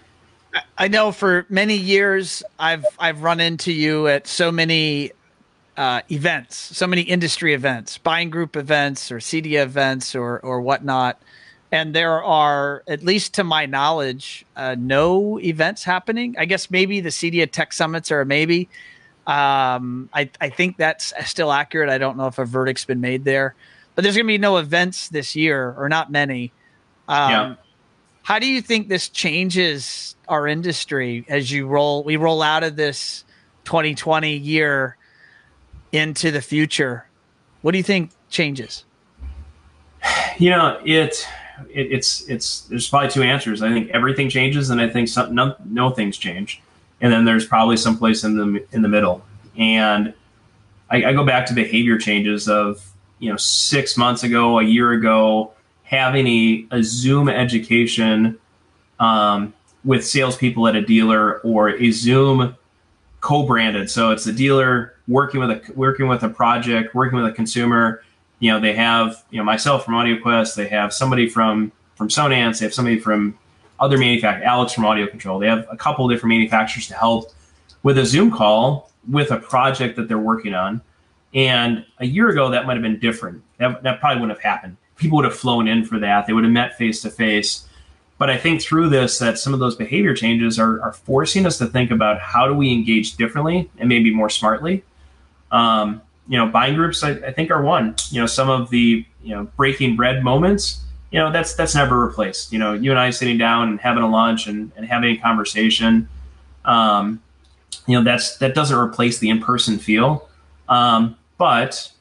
[0.79, 5.13] I know for many years I've I've run into you at so many
[5.77, 11.21] uh, events, so many industry events, buying group events or CEDIA events or or whatnot.
[11.73, 16.37] And there are, at least to my knowledge, uh, no events happening.
[16.39, 18.69] I guess maybe the CEDIA Tech Summits are a maybe.
[19.27, 21.89] Um, I, I think that's still accurate.
[21.89, 23.55] I don't know if a verdict's been made there
[23.95, 26.53] but there's going to be no events this year or not many.
[27.09, 27.55] Um, yeah.
[28.23, 32.03] How do you think this changes our industry as you roll?
[32.05, 33.25] We roll out of this
[33.65, 34.97] 2020 year
[35.91, 37.07] into the future.
[37.63, 38.85] What do you think changes?
[40.39, 41.29] You know, it,
[41.71, 43.63] it it's it's there's probably two answers.
[43.63, 46.63] I think everything changes, and I think some no, no things change,
[47.01, 49.23] and then there's probably some place in the in the middle.
[49.57, 50.15] And
[50.91, 54.93] I, I go back to behavior changes of you know six months ago, a year
[54.93, 55.53] ago,
[55.85, 58.39] having a, a Zoom education
[59.01, 59.53] um,
[59.85, 62.57] with salespeople at a dealer or a Zoom
[63.21, 63.91] co-branded.
[63.91, 68.03] So it's the dealer working with a working with a project, working with a consumer.
[68.43, 70.57] You know, they have you know myself from AudioQuest.
[70.57, 72.59] They have somebody from from Sonance.
[72.59, 73.39] They have somebody from
[73.79, 74.45] other manufacturers.
[74.45, 75.39] Alex from Audio Control.
[75.39, 77.33] They have a couple different manufacturers to help
[77.85, 80.81] with a Zoom call with a project that they're working on.
[81.33, 83.45] And a year ago, that might have been different.
[83.59, 84.77] That, that probably wouldn't have happened.
[84.97, 86.27] People would have flown in for that.
[86.27, 87.69] They would have met face to face.
[88.19, 91.59] But I think through this, that some of those behavior changes are, are forcing us
[91.59, 94.83] to think about how do we engage differently and maybe more smartly.
[95.53, 96.03] Um,
[96.33, 97.95] you know, buying groups, I, I think, are one.
[98.09, 100.81] You know, some of the you know breaking bread moments.
[101.11, 102.55] You know, that's that's never replaced.
[102.55, 105.21] You know, you and I sitting down and having a lunch and, and having a
[105.21, 106.09] conversation.
[106.65, 107.21] Um,
[107.87, 110.27] you know, that's that doesn't replace the in person feel.
[110.71, 111.93] Um, but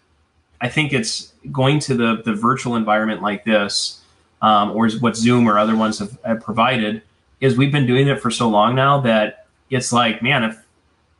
[0.61, 3.99] I think it's going to the, the virtual environment like this,
[4.41, 7.01] um, or what Zoom or other ones have, have, provided,
[7.41, 10.57] is we've been doing it for so long now that it's like, man, if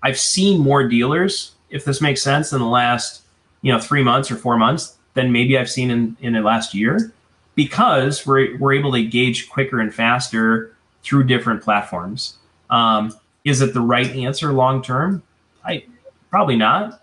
[0.02, 3.22] I've seen more dealers, if this makes sense, in the last
[3.62, 6.74] you know three months or four months than maybe I've seen in, in the last
[6.74, 7.12] year,
[7.56, 12.38] because we're we're able to gauge quicker and faster through different platforms.
[12.70, 13.14] Um,
[13.44, 15.24] is it the right answer long term?
[15.66, 15.84] I
[16.30, 17.02] probably not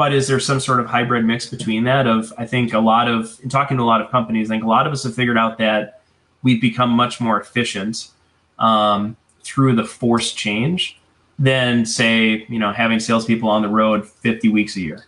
[0.00, 3.06] but is there some sort of hybrid mix between that of i think a lot
[3.06, 5.14] of in talking to a lot of companies i think a lot of us have
[5.14, 6.00] figured out that
[6.42, 8.08] we've become much more efficient
[8.58, 10.98] um, through the forced change
[11.40, 15.04] than say you know having salespeople on the road 50 weeks a year.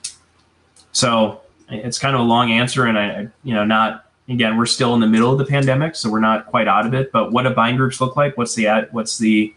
[0.91, 4.95] So it's kind of a long answer and i you know not again we're still
[4.95, 7.45] in the middle of the pandemic so we're not quite out of it but what
[7.45, 8.37] do buying groups look like?
[8.37, 9.55] What's the what's the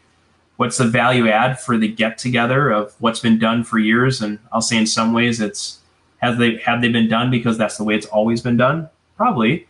[0.58, 4.22] what's the value add for the get together of what's been done for years?
[4.22, 5.80] And i'll say in some ways it's
[6.18, 8.90] have they have they been done because that's the way it's always been done?
[9.16, 9.68] Probably.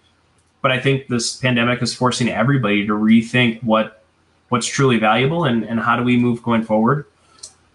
[0.64, 4.05] But i think this pandemic is forcing everybody to rethink what
[4.50, 7.06] what's truly valuable and, and how do we move going forward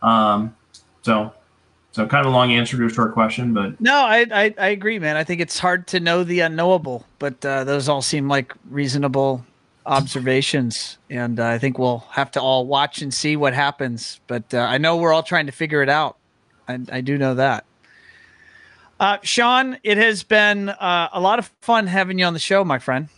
[0.02, 0.54] um,
[1.02, 1.32] so
[1.92, 4.68] so kind of a long answer to a short question but no i i, I
[4.68, 8.28] agree man i think it's hard to know the unknowable but uh, those all seem
[8.28, 9.44] like reasonable
[9.86, 14.20] observations, and uh, I think we'll have to all watch and see what happens.
[14.26, 16.16] But uh, I know we're all trying to figure it out.
[16.68, 17.64] I, I do know that.
[18.98, 22.64] Uh, Sean, it has been uh, a lot of fun having you on the show,
[22.64, 23.08] my friend.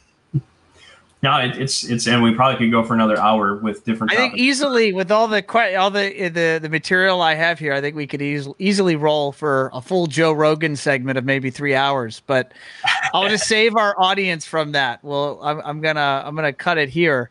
[1.22, 4.12] No, it, it's it's and we probably could go for another hour with different.
[4.12, 5.44] I think easily with all the
[5.78, 9.30] all the the the material I have here, I think we could easily easily roll
[9.30, 12.22] for a full Joe Rogan segment of maybe three hours.
[12.26, 12.52] But
[13.14, 14.98] I'll just save our audience from that.
[15.04, 17.30] Well, I'm, I'm gonna I'm gonna cut it here.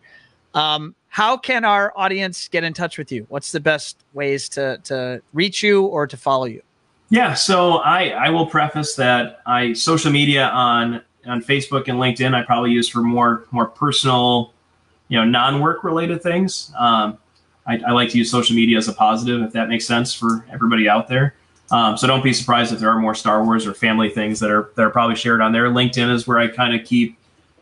[0.54, 3.26] Um, how can our audience get in touch with you?
[3.28, 6.62] What's the best ways to to reach you or to follow you?
[7.10, 12.34] Yeah, so I I will preface that I social media on on Facebook and LinkedIn
[12.34, 14.54] I probably use for more more personal,
[15.08, 16.72] you know, non-work related things.
[16.78, 17.18] Um,
[17.68, 20.44] I, I, like to use social media as a positive, if that makes sense for
[20.52, 21.36] everybody out there.
[21.70, 24.50] Um, so don't be surprised if there are more Star Wars or family things that
[24.50, 25.68] are that are probably shared on there.
[25.70, 27.18] LinkedIn is where I kind of keep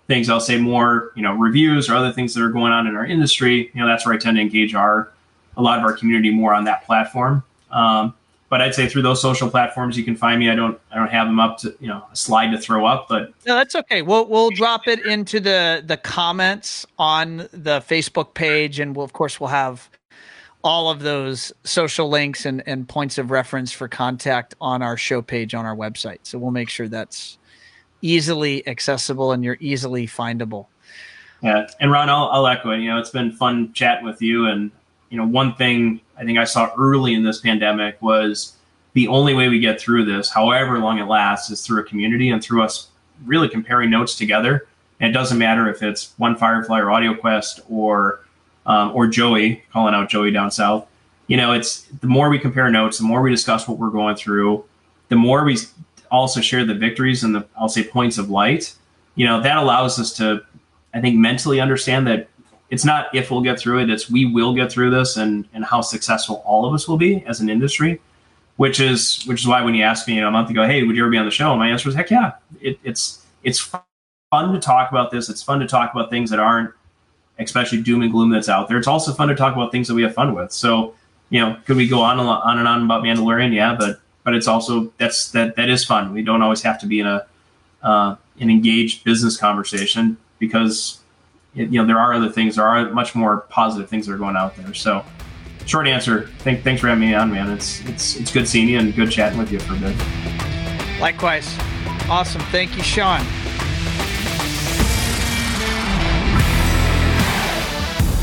[0.07, 0.30] things.
[0.30, 3.05] I'll say more, you know, reviews or other things that are going on in our
[3.05, 3.72] industry.
[3.74, 5.12] You know, that's where I tend to engage our
[5.57, 7.43] a lot of our community more on that platform.
[7.70, 8.16] Um,
[8.49, 10.49] but I'd say through those social platforms you can find me.
[10.49, 13.07] I don't I don't have them up to you know a slide to throw up,
[13.07, 14.01] but no, that's okay.
[14.01, 19.13] We'll we'll drop it into the the comments on the Facebook page, and we'll of
[19.13, 19.89] course we'll have
[20.63, 25.21] all of those social links and, and points of reference for contact on our show
[25.21, 26.19] page on our website.
[26.23, 27.37] So we'll make sure that's
[28.01, 30.67] easily accessible and you're easily findable.
[31.41, 32.79] Yeah, and Ron, I'll, I'll echo it.
[32.79, 34.71] You know, it's been fun chatting with you, and
[35.10, 38.55] you know, one thing I think I saw early in this pandemic was
[38.93, 42.30] the only way we get through this, however long it lasts, is through a community
[42.30, 42.88] and through us
[43.26, 44.68] really comparing notes together.
[44.99, 48.22] And it doesn't matter if it's one Firefly or AudioQuest or
[48.66, 50.88] um, or Joey calling out Joey down south.
[51.28, 54.16] You know, it's the more we compare notes, the more we discuss what we're going
[54.16, 54.66] through,
[55.10, 55.57] the more we
[56.12, 58.74] also share the victories and the I'll say points of light.
[59.16, 60.43] You know, that allows us to,
[60.93, 62.28] I think, mentally understand that
[62.70, 65.65] it's not if we'll get through it, it's we will get through this and and
[65.65, 68.01] how successful all of us will be as an industry.
[68.57, 71.03] Which is which is why when you asked me a month ago, hey, would you
[71.03, 71.55] ever be on the show?
[71.55, 72.34] My answer was heck yeah.
[72.59, 75.30] It, it's it's fun to talk about this.
[75.30, 76.74] It's fun to talk about things that aren't
[77.39, 78.78] especially doom and gloom that's out there.
[78.78, 80.51] It's also fun to talk about things that we have fun with.
[80.51, 80.93] So,
[81.30, 83.53] you know, could we go on and on and on about Mandalorian?
[83.53, 86.13] Yeah, but but it's also that's that that is fun.
[86.13, 87.26] We don't always have to be in a
[87.82, 90.98] uh, an engaged business conversation because
[91.60, 92.55] it, you know, there are other things.
[92.55, 94.74] There are much more positive things that are going out there.
[94.74, 95.05] So,
[95.66, 96.28] short answer.
[96.39, 97.51] Thank, thanks for having me on, man.
[97.51, 99.95] It's it's it's good seeing you and good chatting with you for a bit.
[100.99, 101.53] Likewise.
[102.10, 102.41] Awesome.
[102.43, 103.20] Thank you, Sean.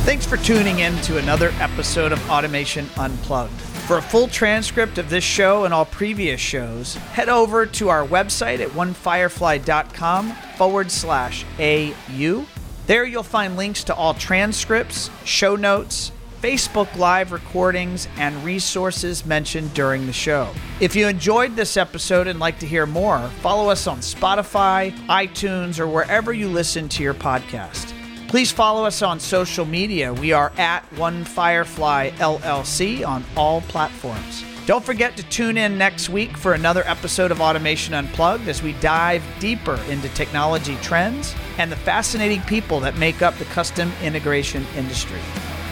[0.05, 3.61] Thanks for tuning in to another episode of Automation Unplugged.
[3.87, 8.05] For a full transcript of this show and all previous shows, head over to our
[8.05, 12.47] website at onefirefly.com forward slash AU
[12.87, 19.74] there you'll find links to all transcripts, show notes, Facebook Live recordings, and resources mentioned
[19.74, 20.49] during the show.
[20.80, 25.80] If you enjoyed this episode and like to hear more, follow us on Spotify, iTunes,
[25.80, 27.93] or wherever you listen to your podcast.
[28.28, 30.12] Please follow us on social media.
[30.12, 34.45] We are at One Firefly LLC on all platforms.
[34.66, 38.72] Don't forget to tune in next week for another episode of Automation Unplugged as we
[38.74, 44.66] dive deeper into technology trends and the fascinating people that make up the custom integration
[44.74, 45.20] industry.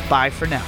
[0.09, 0.65] Bye for now.